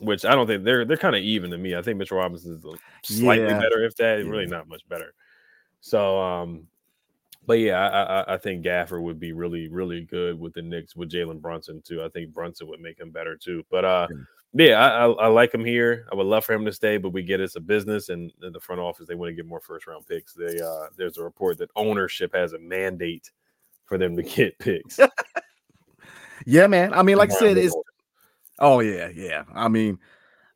[0.00, 1.74] Which I don't think they're they're kind of even to me.
[1.74, 2.64] I think Mitchell Robinson is
[3.04, 3.58] slightly yeah.
[3.58, 5.14] better, if that, really not much better.
[5.80, 6.66] So, um,
[7.46, 10.96] but yeah, I, I, I think Gaffer would be really really good with the Knicks
[10.96, 12.02] with Jalen Brunson too.
[12.02, 13.64] I think Brunson would make him better too.
[13.70, 14.08] But uh,
[14.54, 16.06] yeah, I, I, I, like him here.
[16.12, 18.60] I would love for him to stay, but we get it's a business, and the
[18.60, 20.32] front office they want to get more first round picks.
[20.32, 23.30] They uh, there's a report that ownership has a mandate
[23.84, 25.00] for them to get picks.
[26.46, 26.94] yeah, man.
[26.94, 27.74] I mean, like I said, it's
[28.60, 29.42] oh yeah, yeah.
[29.52, 29.98] I mean,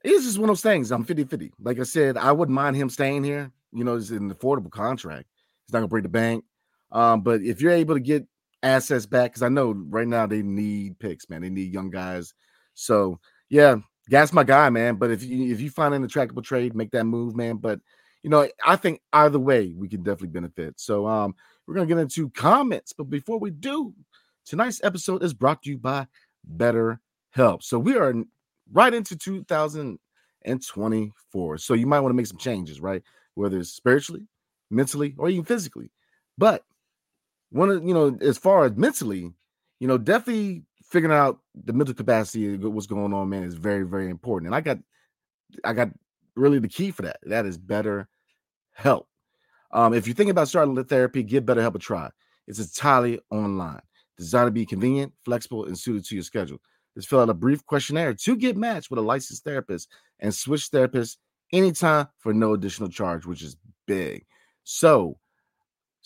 [0.05, 0.93] it's just one of those things.
[0.93, 1.53] I'm 50 50.
[1.61, 3.51] Like I said, I wouldn't mind him staying here.
[3.73, 5.27] You know, it's an affordable contract.
[5.67, 6.45] He's not gonna break the bank.
[6.91, 8.27] Um, but if you're able to get
[8.63, 11.43] assets back, because I know right now they need picks, man.
[11.43, 12.35] They need young guys.
[12.75, 13.77] So yeah,
[14.09, 14.97] that's my guy, man.
[14.97, 17.57] But if you if you find an attractable trade, make that move, man.
[17.57, 17.81] But
[18.23, 20.81] you know, I think either way we can definitely benefit.
[20.81, 21.35] So um,
[21.67, 23.95] we're gonna get into comments, but before we do,
[24.45, 26.07] tonight's episode is brought to you by
[26.45, 27.63] Better Help.
[27.63, 28.15] So we are
[28.73, 31.59] right into 2024.
[31.59, 33.03] So you might want to make some changes, right?
[33.35, 34.27] Whether it's spiritually,
[34.71, 35.93] mentally, or even physically.
[36.37, 36.65] But
[37.51, 39.33] one of you know, as far as mentally,
[39.81, 43.85] you know, definitely figuring out the mental capacity of what's going on, man, is very,
[43.85, 44.49] very important.
[44.49, 44.79] And I got,
[45.65, 45.91] I got
[46.35, 47.19] really the key for that.
[47.23, 48.09] That is better
[48.75, 49.07] help.
[49.71, 52.11] Um, if you're thinking about starting the therapy, give better help a try.
[52.47, 53.83] It's entirely online,
[54.17, 56.59] designed to be convenient, flexible, and suited to your schedule.
[56.97, 59.89] Just fill out a brief questionnaire to get matched with a licensed therapist
[60.21, 61.17] and switch therapists
[61.53, 63.57] anytime for no additional charge, which is
[63.87, 64.25] big.
[64.65, 65.19] So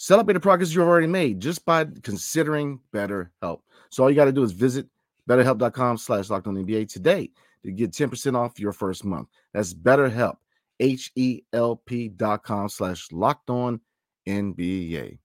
[0.03, 3.63] celebrate the progress you've already made just by considering better help.
[3.89, 4.89] So all you got to do is visit
[5.31, 7.31] betterhelp.com slash locked on NBA today
[7.63, 9.29] to get 10% off your first month.
[9.55, 10.39] That's betterhelp,
[10.81, 13.81] H-E-L-P dot com slash locked on
[14.27, 15.21] NBA.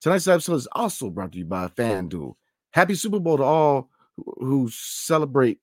[0.00, 2.32] Tonight's episode is also brought to you by FanDuel.
[2.70, 5.58] Happy Super Bowl to all who celebrate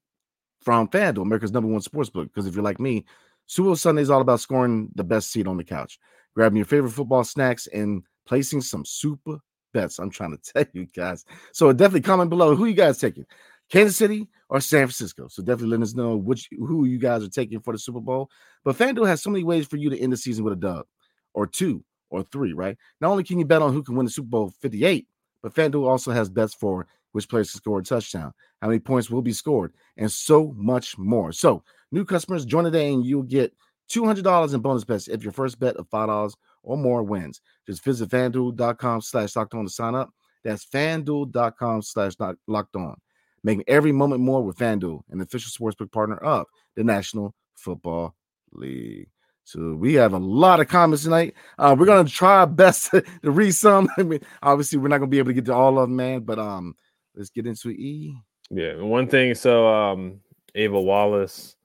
[0.62, 2.28] from FanDuel, America's number one sports book.
[2.32, 3.06] Because if you're like me,
[3.48, 5.98] Super Bowl Sunday is all about scoring the best seat on the couch,
[6.36, 9.40] grabbing your favorite football snacks, and placing some super
[9.74, 10.00] bets.
[10.00, 11.26] I'm trying to tell you guys.
[11.52, 13.26] So definitely comment below who you guys taking,
[13.70, 15.28] Kansas City or San Francisco.
[15.28, 18.30] So definitely let us know which who you guys are taking for the Super Bowl.
[18.64, 20.86] But FanDuel has so many ways for you to end the season with a dub,
[21.34, 22.54] or two, or three.
[22.54, 22.78] Right?
[23.02, 25.08] Not only can you bet on who can win the Super Bowl 58,
[25.42, 29.10] but FanDuel also has bets for which players can score a touchdown, how many points
[29.10, 31.32] will be scored, and so much more.
[31.32, 33.52] So new customers join today, and you'll get
[33.92, 37.42] $200 in bonus bets if your first bet of $5 or more wins.
[37.68, 40.10] Just visit fanduel.com slash locked on to sign up.
[40.44, 42.14] That's fanduel.com slash
[42.48, 42.96] locked on.
[43.44, 46.46] Making every moment more with FanDuel, an official sportsbook partner of
[46.76, 48.14] the National Football
[48.52, 49.10] League.
[49.46, 51.34] So we have a lot of comments tonight.
[51.58, 53.90] Uh, we're gonna try our best to, to read some.
[53.98, 56.20] I mean, obviously, we're not gonna be able to get to all of them, man.
[56.20, 56.76] But um,
[57.16, 58.16] let's get into E.
[58.52, 59.34] Yeah, one thing.
[59.36, 60.20] So um,
[60.54, 61.56] Ava Wallace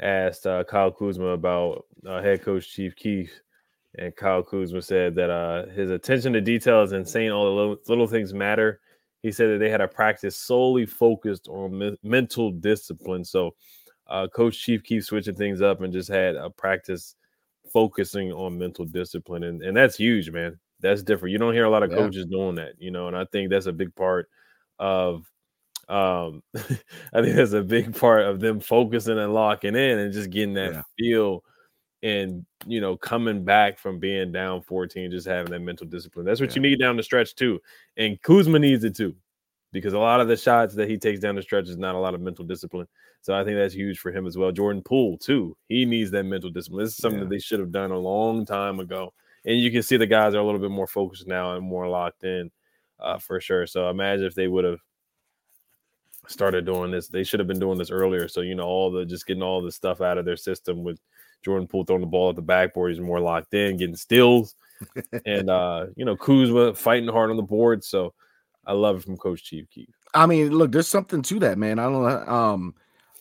[0.00, 3.30] asked uh, Kyle Kuzma about uh, head coach Chief Keef
[3.98, 7.30] and Kyle Kuzma said that uh, his attention to detail is insane.
[7.30, 8.80] All the little, little, things matter.
[9.22, 13.24] He said that they had a practice solely focused on me- mental discipline.
[13.24, 13.54] So,
[14.06, 17.16] uh, Coach Chief keeps switching things up and just had a practice
[17.72, 20.58] focusing on mental discipline, and and that's huge, man.
[20.80, 21.32] That's different.
[21.32, 21.98] You don't hear a lot of yeah.
[21.98, 24.28] coaches doing that, you know, and I think that's a big part
[24.78, 25.26] of.
[25.88, 30.30] Um, I think that's a big part of them focusing and locking in and just
[30.30, 30.82] getting that yeah.
[30.96, 31.42] feel
[32.02, 36.24] and you know coming back from being down 14, just having that mental discipline.
[36.24, 36.56] That's what Yeah.
[36.56, 37.60] you need down the stretch too.
[37.96, 39.14] And Kuzma needs it too,
[39.72, 41.98] because a lot of the shots that he takes down the stretch is not a
[41.98, 42.86] lot of mental discipline.
[43.22, 44.50] So I think that's huge for him as well.
[44.50, 45.56] Jordan Poole too.
[45.68, 46.84] He needs that mental discipline.
[46.84, 47.24] This is something Yeah.
[47.24, 49.12] that they should have done a long time ago.
[49.44, 51.86] And you can see the guys are a little bit more focused now and more
[51.88, 52.50] locked in,
[52.98, 53.66] uh, for sure.
[53.66, 54.80] So imagine if they would have
[56.28, 57.08] started doing this.
[57.08, 58.28] They should have been doing this earlier.
[58.28, 60.98] So you know, all the just getting all the stuff out of their system with
[61.42, 62.92] Jordan Poole throwing the ball at the backboard.
[62.92, 64.54] He's more locked in, getting steals,
[65.26, 67.84] and uh, you know, Kuzma fighting hard on the board.
[67.84, 68.14] So
[68.66, 69.88] I love it from Coach Chief Keef.
[70.14, 71.78] I mean, look, there's something to that, man.
[71.78, 72.74] I don't know um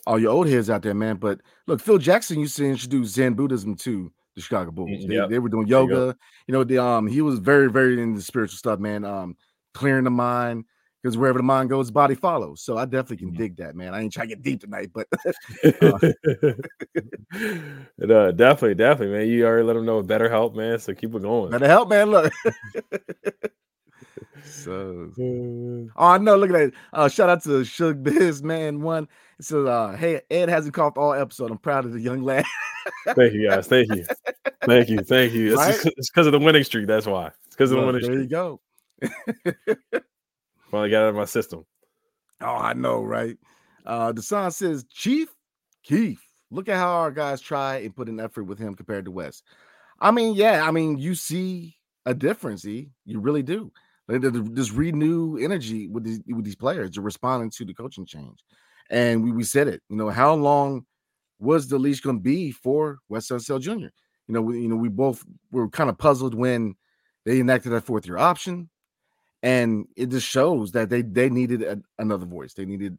[0.06, 1.18] all your old heads out there, man.
[1.18, 4.90] But look, Phil Jackson used to introduce Zen Buddhism to the Chicago Bulls.
[4.90, 5.30] Mm, They, yep.
[5.30, 6.18] they were doing There you yoga.
[6.48, 9.06] You know, the um he was very, very into spiritual stuff, man.
[9.06, 9.36] Um,
[9.74, 10.66] clearing the mind
[11.02, 12.62] because wherever the mind goes, the body follows.
[12.62, 13.94] So I definitely can dig that, man.
[13.94, 15.08] I ain't trying to get deep tonight, but
[18.00, 19.28] And, uh, definitely, definitely, man.
[19.28, 20.80] You already let them know BetterHelp, man.
[20.80, 21.52] So keep it going.
[21.52, 22.12] BetterHelp, man.
[22.12, 22.34] Look.
[24.44, 25.12] so
[25.96, 26.36] Oh, I know.
[26.36, 26.74] Look at that.
[26.92, 28.82] Uh, shout out to Shug Biz, man.
[28.82, 29.08] One.
[29.40, 31.50] It says, uh, hey, Ed hasn't coughed all episode.
[31.50, 32.44] I'm proud of the young lad.
[33.06, 33.68] Thank you, guys.
[33.68, 34.06] Thank you.
[34.64, 35.00] Thank you.
[35.00, 35.58] Thank you.
[35.58, 36.88] It's because of the winning streak.
[36.88, 37.28] That's why.
[37.46, 38.60] It's because of the Look, winning there you go.
[40.70, 41.66] Finally got out of my system.
[42.42, 43.38] Oh, I know, right?
[43.86, 45.30] Uh, the song says, Chief
[45.84, 49.12] Keef, look at how our guys try and put an effort with him compared to
[49.12, 49.42] Wes.
[50.00, 52.90] I mean, yeah, I mean, you see a difference, E.
[53.06, 53.72] You really do.
[54.08, 58.40] Like, This renew energy with these with these players are responding to the coaching change.
[58.90, 60.86] And we, we said it, you know, how long
[61.40, 63.72] was the leash to be for Wes Unseld Jr.?
[64.28, 66.76] You know, we, you know, we both were kind of puzzled when
[67.26, 68.70] they enacted that fourth year option
[69.44, 72.54] and it just shows that they they needed a, another voice.
[72.54, 72.98] They needed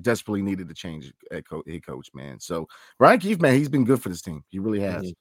[0.00, 2.38] desperately needed to change at co- head coach, man.
[2.40, 2.66] So
[2.98, 4.44] Brian Keefe, man, he's been good for this team.
[4.48, 5.02] He really has.
[5.02, 5.14] Mhm.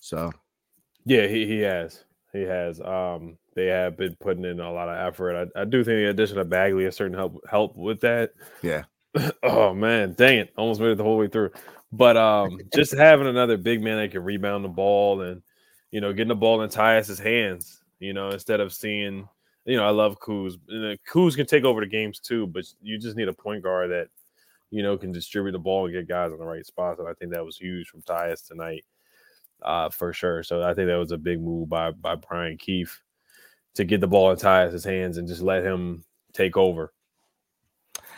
[0.00, 0.32] So
[1.04, 2.04] Yeah, he, he has.
[2.32, 2.80] He has.
[2.80, 5.50] Um, they have been putting in a lot of effort.
[5.56, 8.32] I, I do think the addition of Bagley has certain help help with that.
[8.62, 8.84] yeah,
[9.42, 10.52] oh man, dang it.
[10.56, 11.50] Almost made it the whole way through.
[11.92, 15.42] But um just having another big man that can rebound the ball and
[15.90, 19.28] you know, getting the ball in Tyus's hands, you know, instead of seeing,
[19.70, 20.54] you know, I love Kuz.
[20.68, 23.90] And Kuz can take over the games too, but you just need a point guard
[23.90, 24.08] that,
[24.70, 26.98] you know, can distribute the ball and get guys in the right spots.
[26.98, 28.84] And I think that was huge from Tyus tonight,
[29.62, 30.42] uh, for sure.
[30.42, 33.00] So I think that was a big move by by Brian Keefe
[33.76, 36.92] to get the ball in Tyus's hands and just let him take over.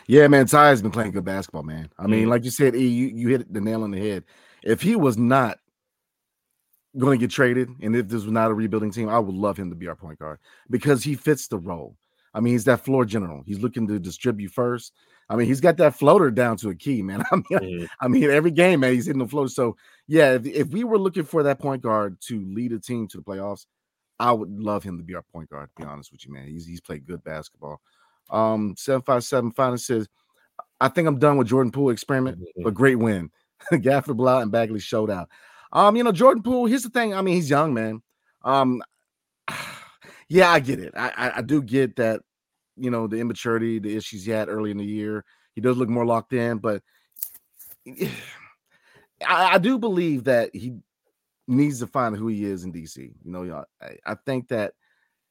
[0.07, 0.47] yeah, man.
[0.47, 1.89] Ty has been playing good basketball, man.
[1.99, 2.29] I mean, Mhm.
[2.29, 4.23] like you said, E, you, you hit the nail on the head.
[4.63, 5.59] If he was not
[6.97, 9.57] going to get traded, and if this was not a rebuilding team, I would love
[9.57, 11.95] him to be our point guard because he fits the role.
[12.33, 13.43] I mean, he's that floor general.
[13.45, 14.93] He's looking to distribute first.
[15.29, 17.23] I mean, he's got that floater down to a key, man.
[17.31, 17.87] I mean, Mhm.
[18.01, 19.47] I mean, every game, man, he's hitting the floor.
[19.47, 19.75] So,
[20.07, 23.17] yeah, if, if we were looking for that point guard to lead a team to
[23.17, 23.65] the playoffs,
[24.19, 25.69] I would love him to be our point guard.
[25.75, 27.81] To be honest with you, man, he's he's played good basketball.
[28.29, 30.07] Um, seven five seven final says,
[30.81, 32.63] I think I'm done with Jordan Poole experiment, Mhm.
[32.63, 33.31] but great win.
[33.71, 35.29] Gafford Bilal and Bagley showed out.
[35.73, 36.67] Um, you know, Jordan Poole.
[36.67, 37.13] Here's the thing.
[37.13, 38.01] I mean, he's young, man.
[38.45, 38.81] Um,
[40.29, 40.93] yeah, I get it.
[40.95, 42.21] I, I I do get that.
[42.75, 45.25] You know, the immaturity, the issues he had early in the year.
[45.53, 46.81] He does look more locked in, but
[47.87, 48.09] I,
[49.27, 50.77] I do believe that he
[51.47, 52.97] needs to find who he is in DC.
[52.97, 54.73] You know, I, I think that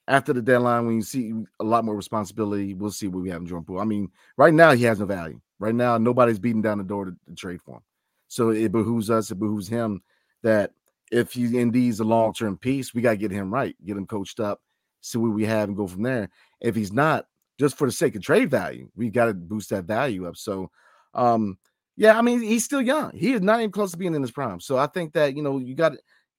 [0.09, 3.41] after the deadline, when you see a lot more responsibility, we'll see what we have
[3.41, 3.81] in Jordan Poole.
[3.81, 5.41] I mean, right now he has no value.
[5.59, 7.83] Right now, nobody's beating down the door to, to trade for him.
[8.29, 10.03] So it behooves us, it behooves him
[10.43, 10.73] that
[11.11, 13.97] if he indeed is a long term piece, we got to get him right, get
[13.97, 14.61] him coached up,
[15.01, 16.31] see what we have, and go from there.
[16.61, 17.27] If he's not,
[17.59, 20.37] just for the sake of trade value, we got to boost that value up.
[20.37, 20.71] So,
[21.15, 21.59] um,
[21.97, 23.13] yeah, I mean, he's still young.
[23.15, 24.61] He is not even close to being in his prime.
[24.61, 25.93] So I think that you know you got.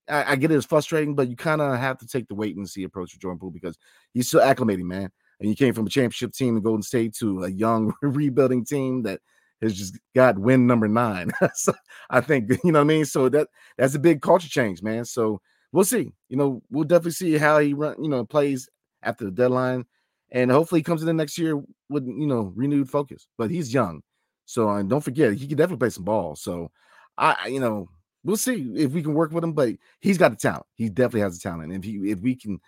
[0.10, 2.58] I, I get it, it's frustrating, but you kind of have to take the wait
[2.58, 3.78] and see approach with Jordan Poole because
[4.14, 5.10] he's still acclimating, man.
[5.40, 9.04] And you came from a championship team in Golden State to a young rebuilding team
[9.04, 9.22] that
[9.64, 11.32] has just got win number nine.
[11.56, 11.74] so
[12.10, 13.06] I think you know what I mean.
[13.06, 13.48] So that
[13.78, 15.06] that's a big culture change, man.
[15.06, 16.12] So we'll see.
[16.30, 18.02] You know, we'll definitely see how he run.
[18.02, 18.70] You know, plays
[19.02, 19.86] after the deadline,
[20.32, 23.28] and hopefully he comes in the next year with you know renewed focus.
[23.38, 24.02] But he's young,
[24.46, 26.36] so and don't forget he can definitely play some ball.
[26.36, 26.72] So
[27.18, 27.90] I, you know,
[28.24, 29.54] we'll see if we can work with him.
[29.54, 30.66] But he's got the talent.
[30.76, 31.74] He definitely has the talent.
[31.74, 32.60] If he if we can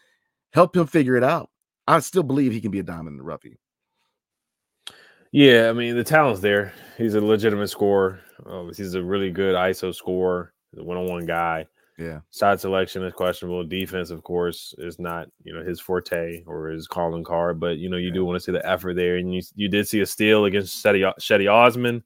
[0.54, 1.50] help him figure it out,
[1.88, 3.44] I still believe he can be a diamond in the rough.
[5.36, 6.72] Yeah, I mean the talent's there.
[6.98, 8.22] He's a legitimate scorer.
[8.50, 10.54] Uh, he's a really good ISO scorer.
[10.72, 11.68] One-on-one guy.
[11.98, 13.62] Yeah, Shot selection is questionable.
[13.66, 17.60] Defense, of course, is not you know his forte or his calling card.
[17.60, 19.90] But you know you do want to see the effort there, and you you did
[19.90, 22.02] see a steal against Cedi, Cedi Osman.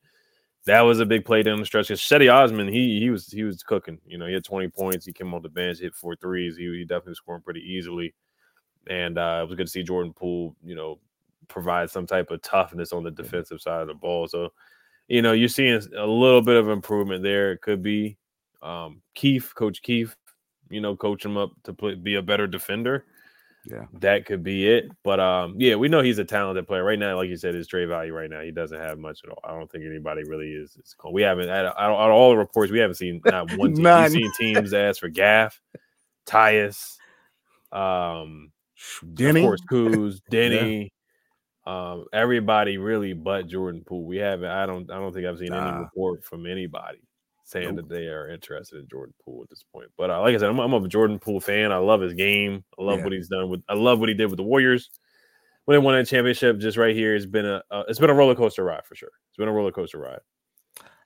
[0.66, 1.90] that was a big play down the stretch.
[1.90, 4.00] Because Cedi Osman, he he was he was cooking.
[4.08, 5.06] You know, he had 20 points.
[5.06, 6.58] He came off the bench, hit four threes.
[6.58, 8.16] He, he definitely scoring pretty easily.
[8.88, 11.00] And uh, it was good to see Jordan Poole, you know,
[11.50, 14.28] provide some type of toughness on the defensive side of the ball.
[14.28, 14.54] So,
[15.08, 17.52] you know, you're seeing a little bit of improvement there.
[17.52, 18.18] It could be
[18.62, 20.16] um, Keith, Coach Keith,
[20.70, 23.06] you know, coach him up to play, be a better defender.
[23.66, 24.90] Yeah, that could be it.
[25.04, 27.18] But um, yeah, we know he's a talented player right now.
[27.18, 29.40] Like you said, his trade value right now, he doesn't have much at all.
[29.44, 30.78] I don't think anybody really is.
[30.78, 31.12] is cool.
[31.12, 33.84] We haven't out of, all the reports, we haven't seen not one team.
[33.84, 35.60] We've seen teams ask for Gaff,
[36.26, 36.98] Tyus,
[37.72, 38.52] um,
[39.04, 40.92] Deni, of course, Kuz, Deni.
[41.70, 44.06] Um, everybody really but Jordan Poole.
[44.06, 44.50] We haven't.
[44.50, 44.90] I don't.
[44.90, 45.70] I don't think I've seen nah.
[45.70, 46.98] any report from anybody
[47.44, 47.88] saying nope.
[47.88, 49.90] that they are interested in Jordan Poole at this point.
[49.96, 51.72] But uh, like I said, I'm, I'm, a Jordan Poole fan.
[51.72, 52.64] I love his game.
[52.80, 53.04] I love yeah.
[53.04, 53.62] what he's done with.
[53.70, 54.90] I love what he did with the Warriors
[55.66, 56.58] when they won a championship.
[56.58, 59.12] Just right here, it's been a uh, it's been a roller coaster ride for sure.
[59.30, 60.22] It's been a roller coaster ride.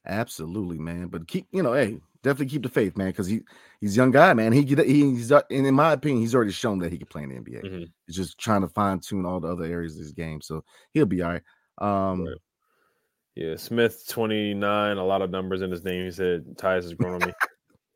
[0.06, 1.08] Absolutely, man.
[1.08, 3.42] But keep you know, hey, definitely keep the faith, man, because he
[3.80, 4.52] he's a young guy, man.
[4.52, 7.36] He he's and in my opinion, he's already shown that he can play in the
[7.36, 7.64] NBA.
[7.64, 7.84] Mm-hmm.
[8.08, 11.06] He's just trying to fine tune all the other areas of his game, so he'll
[11.06, 11.44] be all right.
[11.80, 12.38] Um, right.
[13.36, 14.98] Yeah, Smith twenty nine.
[14.98, 16.06] A lot of numbers in his name.
[16.06, 17.34] He said Tyus has grown on me.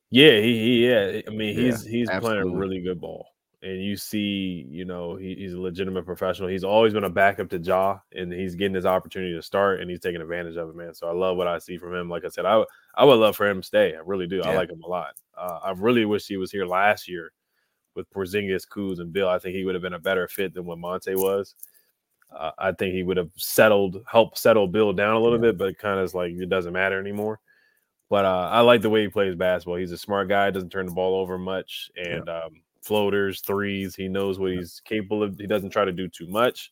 [0.09, 1.21] Yeah, he, he yeah.
[1.27, 2.43] I mean, he's yeah, he's absolutely.
[2.43, 3.27] playing a really good ball,
[3.63, 6.47] and you see, you know, he, he's a legitimate professional.
[6.47, 9.89] He's always been a backup to Ja, and he's getting his opportunity to start, and
[9.89, 10.93] he's taking advantage of it, man.
[10.93, 12.09] So I love what I see from him.
[12.09, 12.63] Like I said, I
[12.95, 13.95] I would love for him to stay.
[13.95, 14.37] I really do.
[14.37, 14.51] Yeah.
[14.51, 15.13] I like him a lot.
[15.35, 17.31] Uh, I really wish he was here last year
[17.95, 19.27] with Porzingis, Kuz, and Beal.
[19.27, 21.55] I think he would have been a better fit than what Monte was.
[22.31, 25.51] Uh, I think he would have settled, helped settle Beal down a little yeah.
[25.51, 27.39] bit, but kind of like it doesn't matter anymore.
[28.09, 29.75] But uh, I like the way he plays basketball.
[29.77, 32.39] He's a smart guy, doesn't turn the ball over much, and yeah.
[32.43, 33.95] um, floaters, threes.
[33.95, 35.37] He knows what he's capable of.
[35.37, 36.71] He doesn't try to do too much.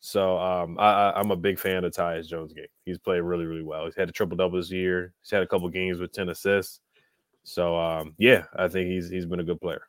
[0.00, 2.66] So um, I, am a big fan of Tyus Jones' game.
[2.84, 3.86] He's played really, really well.
[3.86, 5.12] He's had a triple double this year.
[5.22, 6.80] He's had a couple games with ten assists.
[7.42, 9.82] So um, yeah, I think he's he's been a good player.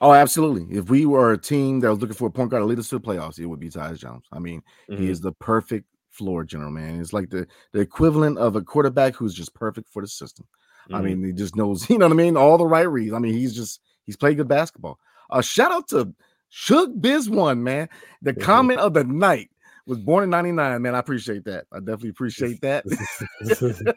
[0.00, 0.76] Oh, absolutely.
[0.76, 2.88] If we were a team that was looking for a point guard to lead us
[2.90, 4.26] to the playoffs, it would be Tyus Jones.
[4.30, 5.02] I mean, mm-hmm.
[5.02, 7.00] he is the perfect floor general, man.
[7.00, 10.46] It's like the, the equivalent of a quarterback who's just perfect for the system.
[10.84, 10.94] Mm-hmm.
[10.94, 12.36] I mean, he just knows, you know what I mean?
[12.36, 13.12] All the right reads.
[13.12, 14.98] I mean, he's just, he's played good basketball.
[15.30, 16.14] Uh, shout out to
[16.50, 17.88] Shug Biz One, man.
[18.20, 18.42] The mm-hmm.
[18.42, 19.50] comment of the night
[19.86, 20.94] was born in 99, man.
[20.94, 21.66] I appreciate that.
[21.72, 22.84] I definitely appreciate that.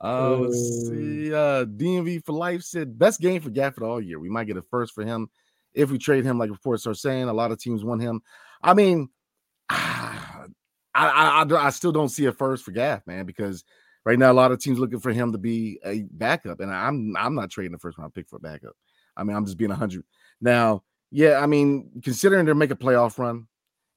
[0.00, 0.90] Uh, let's uh.
[0.90, 1.34] see.
[1.34, 4.20] Uh, DMV for life said best game for Gafford all year.
[4.20, 5.28] We might get a first for him
[5.74, 7.28] if we trade him, like reports are saying.
[7.28, 8.22] A lot of teams want him.
[8.62, 9.08] I mean,
[9.68, 10.46] I,
[10.94, 13.64] I, I, I still don't see a first for Gaff, man, because
[14.08, 17.14] right now a lot of teams looking for him to be a backup, and I'm
[17.14, 18.74] I'm not trading the first round pick for a backup.
[19.14, 20.02] I mean, I'm just being hundred
[20.40, 20.82] now.
[21.10, 23.48] Yeah, I mean, considering they're making a playoff run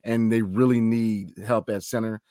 [0.04, 2.22] and they really need help at center,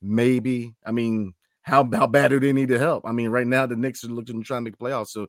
[0.00, 0.76] maybe.
[0.86, 3.04] I mean, how how bad do they need to help?
[3.06, 5.26] I mean, right now the Knicks are looking trying to make playoffs, so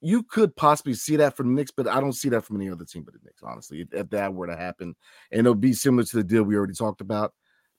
[0.00, 2.68] you could possibly see that from the Knicks, but I don't see that from any
[2.68, 3.82] other team but the Knicks, honestly.
[3.82, 4.96] If, if that were to happen,
[5.30, 7.32] and it'll be similar to the deal we already talked about.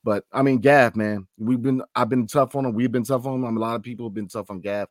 [0.03, 2.73] But I mean, Gaff, man, we've been I've been tough on him.
[2.73, 3.45] We've been tough on him.
[3.45, 4.89] I mean, a lot of people have been tough on Gaff,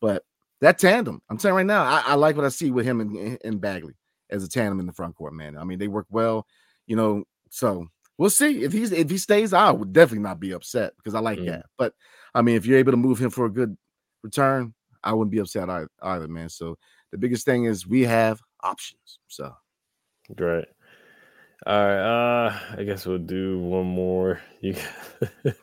[0.00, 0.22] but
[0.60, 3.38] that tandem, I'm saying right now, I, I like what I see with him and,
[3.44, 3.94] and Bagley
[4.30, 5.58] as a tandem in the front court, man.
[5.58, 6.46] I mean, they work well,
[6.86, 7.24] you know.
[7.50, 7.86] So
[8.16, 9.52] we'll see if he's if he stays.
[9.52, 11.46] I would definitely not be upset because I like mm.
[11.46, 11.94] Gaff, but
[12.34, 13.76] I mean, if you're able to move him for a good
[14.22, 16.48] return, I wouldn't be upset either, either, man.
[16.48, 16.78] So
[17.12, 19.18] the biggest thing is we have options.
[19.28, 19.54] So
[20.34, 20.66] great.
[21.66, 22.46] All right.
[22.46, 24.40] Uh I guess we'll do one more.
[24.60, 24.76] You,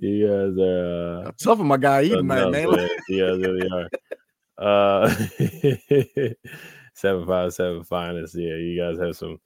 [0.00, 2.52] you guys are uh, tough my guy eating man.
[3.08, 3.88] You guys really are.
[4.58, 5.08] Uh
[6.94, 8.34] seven five seven finest.
[8.34, 9.38] Yeah, you guys have some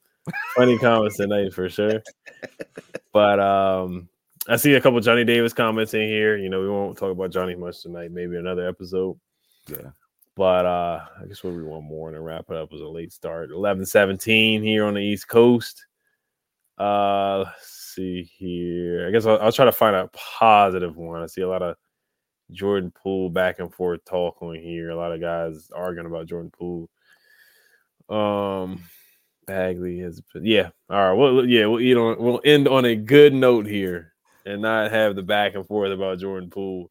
[0.57, 2.03] funny comments tonight for sure.
[3.13, 4.09] But um
[4.49, 6.37] I see a couple Johnny Davis comments in here.
[6.37, 8.11] You know, we won't talk about Johnny much tonight.
[8.11, 9.19] Maybe another episode.
[9.69, 9.91] Yeah.
[10.37, 12.71] But uh I guess we'll be one more and wrap it up.
[12.71, 13.51] It was a late start.
[13.51, 15.87] 11 17 here on the East Coast.
[16.79, 19.07] Uh let's see here.
[19.07, 21.23] I guess I'll, I'll try to find a positive one.
[21.23, 21.77] I see a lot of
[22.51, 24.91] Jordan Poole back and forth talk on here.
[24.91, 26.91] A lot of guys arguing about Jordan Poole.
[28.09, 28.83] Um
[29.47, 30.71] Bagley has yeah.
[30.91, 31.13] All right.
[31.13, 34.15] Well, yeah, we'll eat on we'll end on a good note here
[34.47, 36.91] and not have the back and forth about Jordan Poole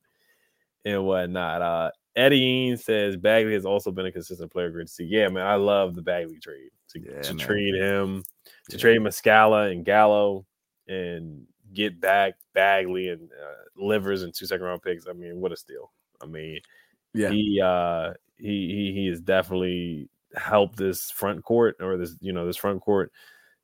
[0.86, 1.62] and whatnot.
[1.62, 4.70] Uh, Eddie says Bagley has also been a consistent player.
[4.70, 5.05] Great to see.
[5.05, 8.24] Yeah, man, I love the Bagley trade to, yeah, to trade him,
[8.70, 8.82] to yeah.
[8.82, 10.45] trade Muscala and Gallo,
[10.88, 15.07] and get back Bagley and uh, Livers and two second round picks.
[15.07, 15.91] I mean, what a steal!
[16.22, 16.59] I mean,
[17.14, 22.34] yeah, he uh, he he he has definitely helped this front court or this you
[22.34, 23.11] know this front court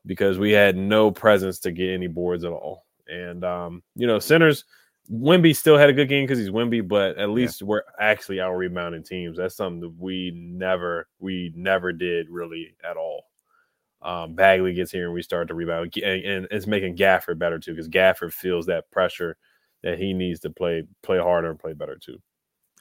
[0.06, 4.20] because we had no presence to get any boards at all And um, you know,
[4.20, 4.66] centers
[5.12, 7.68] Wemby still had a good game because he's Wemby, but at least yeah.
[7.68, 9.38] we're actually out rebounding teams.
[9.38, 13.26] That's something that we never we never did really at all.
[14.02, 17.60] Um, Bagley gets here and we start to rebound, and, and it's making Gafford better
[17.60, 19.36] too because Gafford feels that pressure
[19.84, 22.18] that he needs to play play harder and play better too.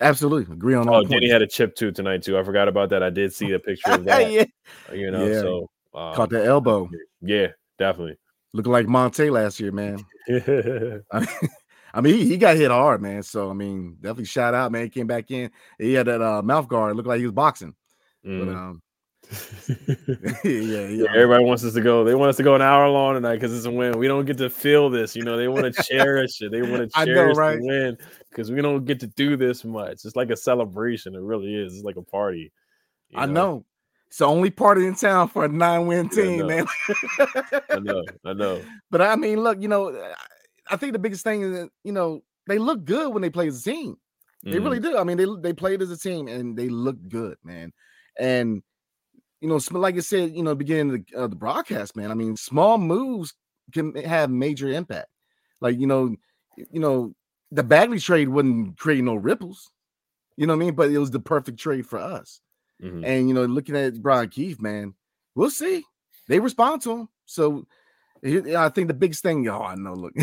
[0.00, 0.86] Absolutely agree on.
[0.86, 0.92] That.
[0.92, 2.38] Oh, Deni had a chip too tonight too.
[2.38, 3.02] I forgot about that.
[3.02, 4.30] I did see a picture of that.
[4.30, 4.44] yeah.
[4.92, 5.40] You know, yeah.
[5.40, 6.88] so um, caught the elbow.
[7.20, 7.48] Yeah,
[7.78, 8.16] definitely.
[8.52, 10.04] Looking like Monte last year, man.
[10.28, 11.50] I mean,
[12.04, 13.22] he, he, got hit hard, man.
[13.22, 14.84] So I mean, definitely shout out, man.
[14.84, 15.50] He came back in.
[15.78, 16.96] He had that uh, mouth guard.
[16.96, 17.74] Looked like he was boxing.
[18.24, 18.46] Mm.
[18.46, 18.82] But um,
[20.44, 22.04] yeah, yeah, Everybody wants us to go.
[22.04, 23.98] They want us to go an hour long tonight because it's a win.
[23.98, 25.14] We don't get to feel this.
[25.14, 26.50] You know, they want to cherish it.
[26.50, 27.58] They want to cherish know, right?
[27.58, 27.98] the win
[28.30, 30.04] because we don't get to do this much.
[30.04, 31.14] It's like a celebration.
[31.14, 31.74] It really is.
[31.74, 32.52] It's like a party.
[33.14, 33.32] I know.
[33.32, 33.64] know.
[34.08, 36.66] It's the only party in town for a nine-win team, yeah, I man.
[37.68, 38.04] I know.
[38.24, 38.62] I know.
[38.90, 39.92] But I mean, look, you know,
[40.70, 43.48] I think the biggest thing is that you know they look good when they play
[43.48, 43.96] as a team.
[44.42, 44.64] They mm-hmm.
[44.64, 44.96] really do.
[44.96, 47.72] I mean, they they played as a team and they look good, man.
[48.18, 48.62] And
[49.40, 52.10] you know, like I said, you know, beginning of the, uh, the broadcast, man.
[52.10, 53.34] I mean, small moves
[53.72, 55.08] can have major impact.
[55.60, 56.14] Like you know,
[56.56, 57.14] you know,
[57.50, 59.70] the Bagley trade wouldn't create no ripples.
[60.36, 60.74] You know what I mean?
[60.74, 62.40] But it was the perfect trade for us.
[62.82, 63.04] Mm-hmm.
[63.04, 64.94] And you know, looking at Brian Keefe, man,
[65.34, 65.84] we'll see.
[66.28, 67.08] They respond to him.
[67.26, 67.66] So
[68.24, 69.94] I think the biggest thing, oh, I know.
[69.94, 70.14] Look,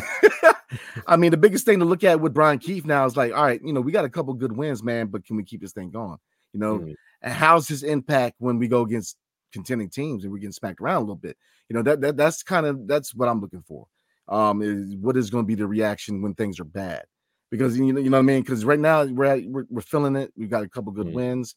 [1.07, 3.43] I mean, the biggest thing to look at with Brian Keefe now is like, all
[3.43, 5.73] right, you know, we got a couple good wins, man, but can we keep this
[5.73, 6.17] thing going?
[6.53, 6.91] You know, mm-hmm.
[7.21, 9.17] and how's his impact when we go against
[9.51, 11.37] contending teams and we're getting smacked around a little bit?
[11.69, 13.87] You know, that, that that's kind of that's what I'm looking for.
[14.27, 17.03] Um, is what is going to be the reaction when things are bad?
[17.51, 18.41] Because you know, you know what I mean.
[18.41, 20.33] Because right now we're, at, we're, we're feeling it.
[20.35, 21.15] We've got a couple good mm-hmm.
[21.15, 21.55] wins,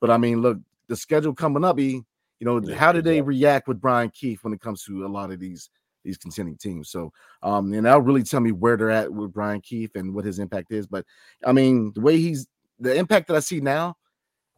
[0.00, 1.78] but I mean, look, the schedule coming up.
[1.78, 2.02] E,
[2.40, 5.08] you know, yeah, how do they react with Brian Keefe when it comes to a
[5.08, 5.70] lot of these
[6.04, 6.90] these contending teams.
[6.90, 10.24] So, um, and that'll really tell me where they're at with Brian Keefe and what
[10.24, 10.86] his impact is.
[10.86, 11.04] But
[11.44, 12.46] I mean, the way he's
[12.78, 13.96] the impact that I see now,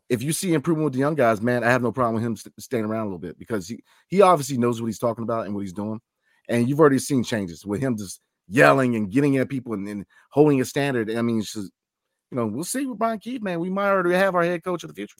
[0.09, 2.36] if you see improvement with the young guys, man, I have no problem with him
[2.36, 5.47] st- staying around a little bit because he he obviously knows what he's talking about
[5.47, 6.01] and what he's doing.
[6.49, 10.05] And you've already seen changes with him just yelling and getting at people and, and
[10.30, 11.11] holding a standard.
[11.11, 13.61] I mean, just, you know, we'll see with Brian Keefe, man.
[13.61, 15.16] We might already have our head coach of the future.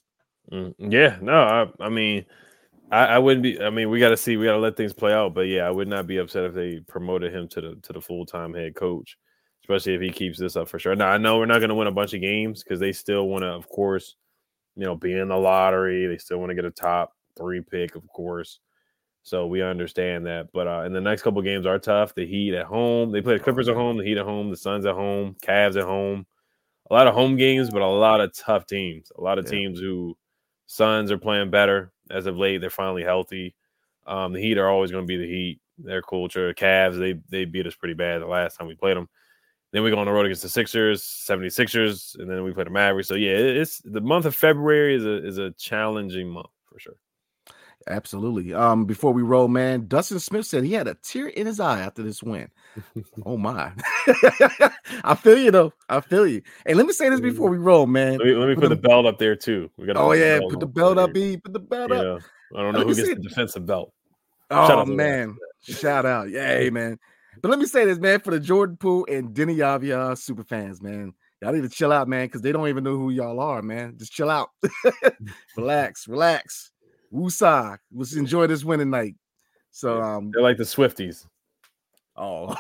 [0.51, 2.25] Mm, yeah, no, I, I mean,
[2.93, 3.61] I, I wouldn't be.
[3.61, 4.37] I mean, we got to see.
[4.37, 5.33] We got to let things play out.
[5.35, 8.03] But yeah, I would not be upset if they promoted him to the to the
[8.03, 9.17] full time head coach,
[9.65, 10.95] especially if he keeps this up for sure.
[10.95, 13.29] Now I know we're not going to win a bunch of games because they still
[13.29, 14.17] want to, of course,
[14.77, 16.07] you know, be in the lottery.
[16.07, 18.61] They still want to get a top three pick, of course.
[19.23, 20.49] So we understand that.
[20.53, 22.15] But uh, in the next couple games are tough.
[22.15, 23.11] The Heat at home.
[23.11, 23.97] They play the Clippers at home.
[23.97, 24.51] The Heat at home.
[24.51, 25.37] The Suns at home.
[25.43, 26.27] Cavs at home.
[26.91, 29.11] A lot of home games, but a lot of tough teams.
[29.17, 29.53] A lot of yeah.
[29.53, 30.19] teams who
[30.67, 32.61] Suns are playing better as of late.
[32.61, 33.55] They're finally healthy.
[34.07, 35.61] Um, the Heat are always going to be the Heat.
[35.79, 36.53] Their culture.
[36.55, 39.09] Cavs, they they beat us pretty bad the last time we played them.
[39.73, 42.71] Then we go on the road against the Sixers, 76ers, and then we play the
[42.71, 43.09] Mavericks.
[43.09, 46.97] So yeah, it's the month of February is a is a challenging month for sure.
[47.89, 48.55] Absolutely.
[48.55, 51.81] Um, before we roll, man, Dustin Smith said he had a tear in his eye
[51.81, 52.49] after this win.
[53.27, 53.73] oh my.
[55.05, 55.73] I feel you though.
[55.89, 56.43] I feel you.
[56.67, 58.19] Hey, let me say this before we roll, man.
[58.19, 59.71] Let me, let me put, put the, the, belt up there too.
[59.77, 61.37] We got Oh yeah, put the belt up, E.
[61.37, 61.97] Put the belt yeah.
[61.97, 62.23] up.
[62.57, 63.93] I don't know who gets the defensive belt.
[64.51, 65.37] Oh man.
[65.63, 66.29] Shout out.
[66.29, 66.99] Yay, man.
[67.41, 70.83] But let me say this, man, for the Jordan Poole and Deni Avdija super fans,
[70.83, 71.15] man.
[71.41, 73.95] Y'all need to chill out, man, because they don't even know who y'all are, man.
[73.99, 74.51] Just chill out.
[75.57, 76.71] relax, relax.
[77.13, 77.79] Woosah.
[77.93, 79.17] Let's enjoy this winning night.
[79.71, 81.27] So um they're like the Swifties.
[82.15, 82.55] Oh,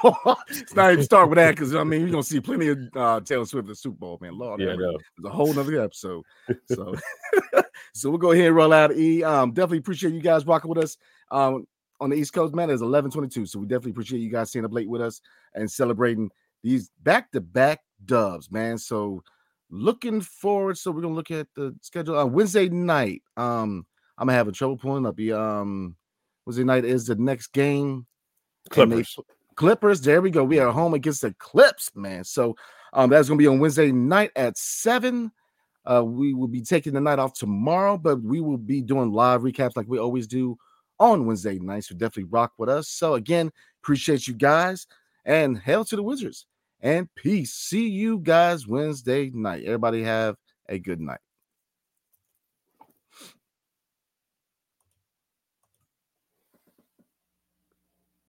[0.48, 3.20] it's not even start with that because I mean you're gonna see plenty of uh,
[3.20, 4.36] Taylor Swift at the Super Bowl, man.
[4.38, 4.94] Lord, yeah, no.
[4.94, 6.24] it's a whole nother episode.
[6.66, 6.94] So,
[7.94, 8.96] so we'll go ahead and roll out.
[8.96, 10.96] E, um, definitely appreciate you guys rocking with us.
[11.30, 11.66] Um,
[12.00, 13.46] on the East Coast, man, it's 11:22.
[13.46, 15.20] So we definitely appreciate you guys staying up late with us
[15.54, 16.30] and celebrating
[16.62, 18.78] these back-to-back dubs, man.
[18.78, 19.22] So
[19.70, 20.78] looking forward.
[20.78, 23.22] So we're gonna look at the schedule on uh, Wednesday night.
[23.36, 23.86] Um,
[24.18, 25.96] I'm a trouble pulling up the um
[26.46, 28.06] Wednesday night is the next game.
[28.70, 29.16] Clippers.
[29.16, 29.22] They,
[29.54, 30.00] Clippers.
[30.00, 30.44] There we go.
[30.44, 32.24] We are home against the Clips, man.
[32.24, 32.56] So
[32.92, 35.32] um that's gonna be on Wednesday night at seven.
[35.84, 39.40] Uh, we will be taking the night off tomorrow, but we will be doing live
[39.40, 40.56] recaps like we always do
[41.00, 41.88] on Wednesday nights.
[41.88, 42.88] So definitely rock with us.
[42.88, 43.50] So again,
[43.82, 44.86] appreciate you guys
[45.24, 46.46] and hail to the Wizards
[46.80, 47.52] and peace.
[47.52, 49.64] See you guys Wednesday night.
[49.64, 50.36] Everybody have
[50.68, 51.20] a good night.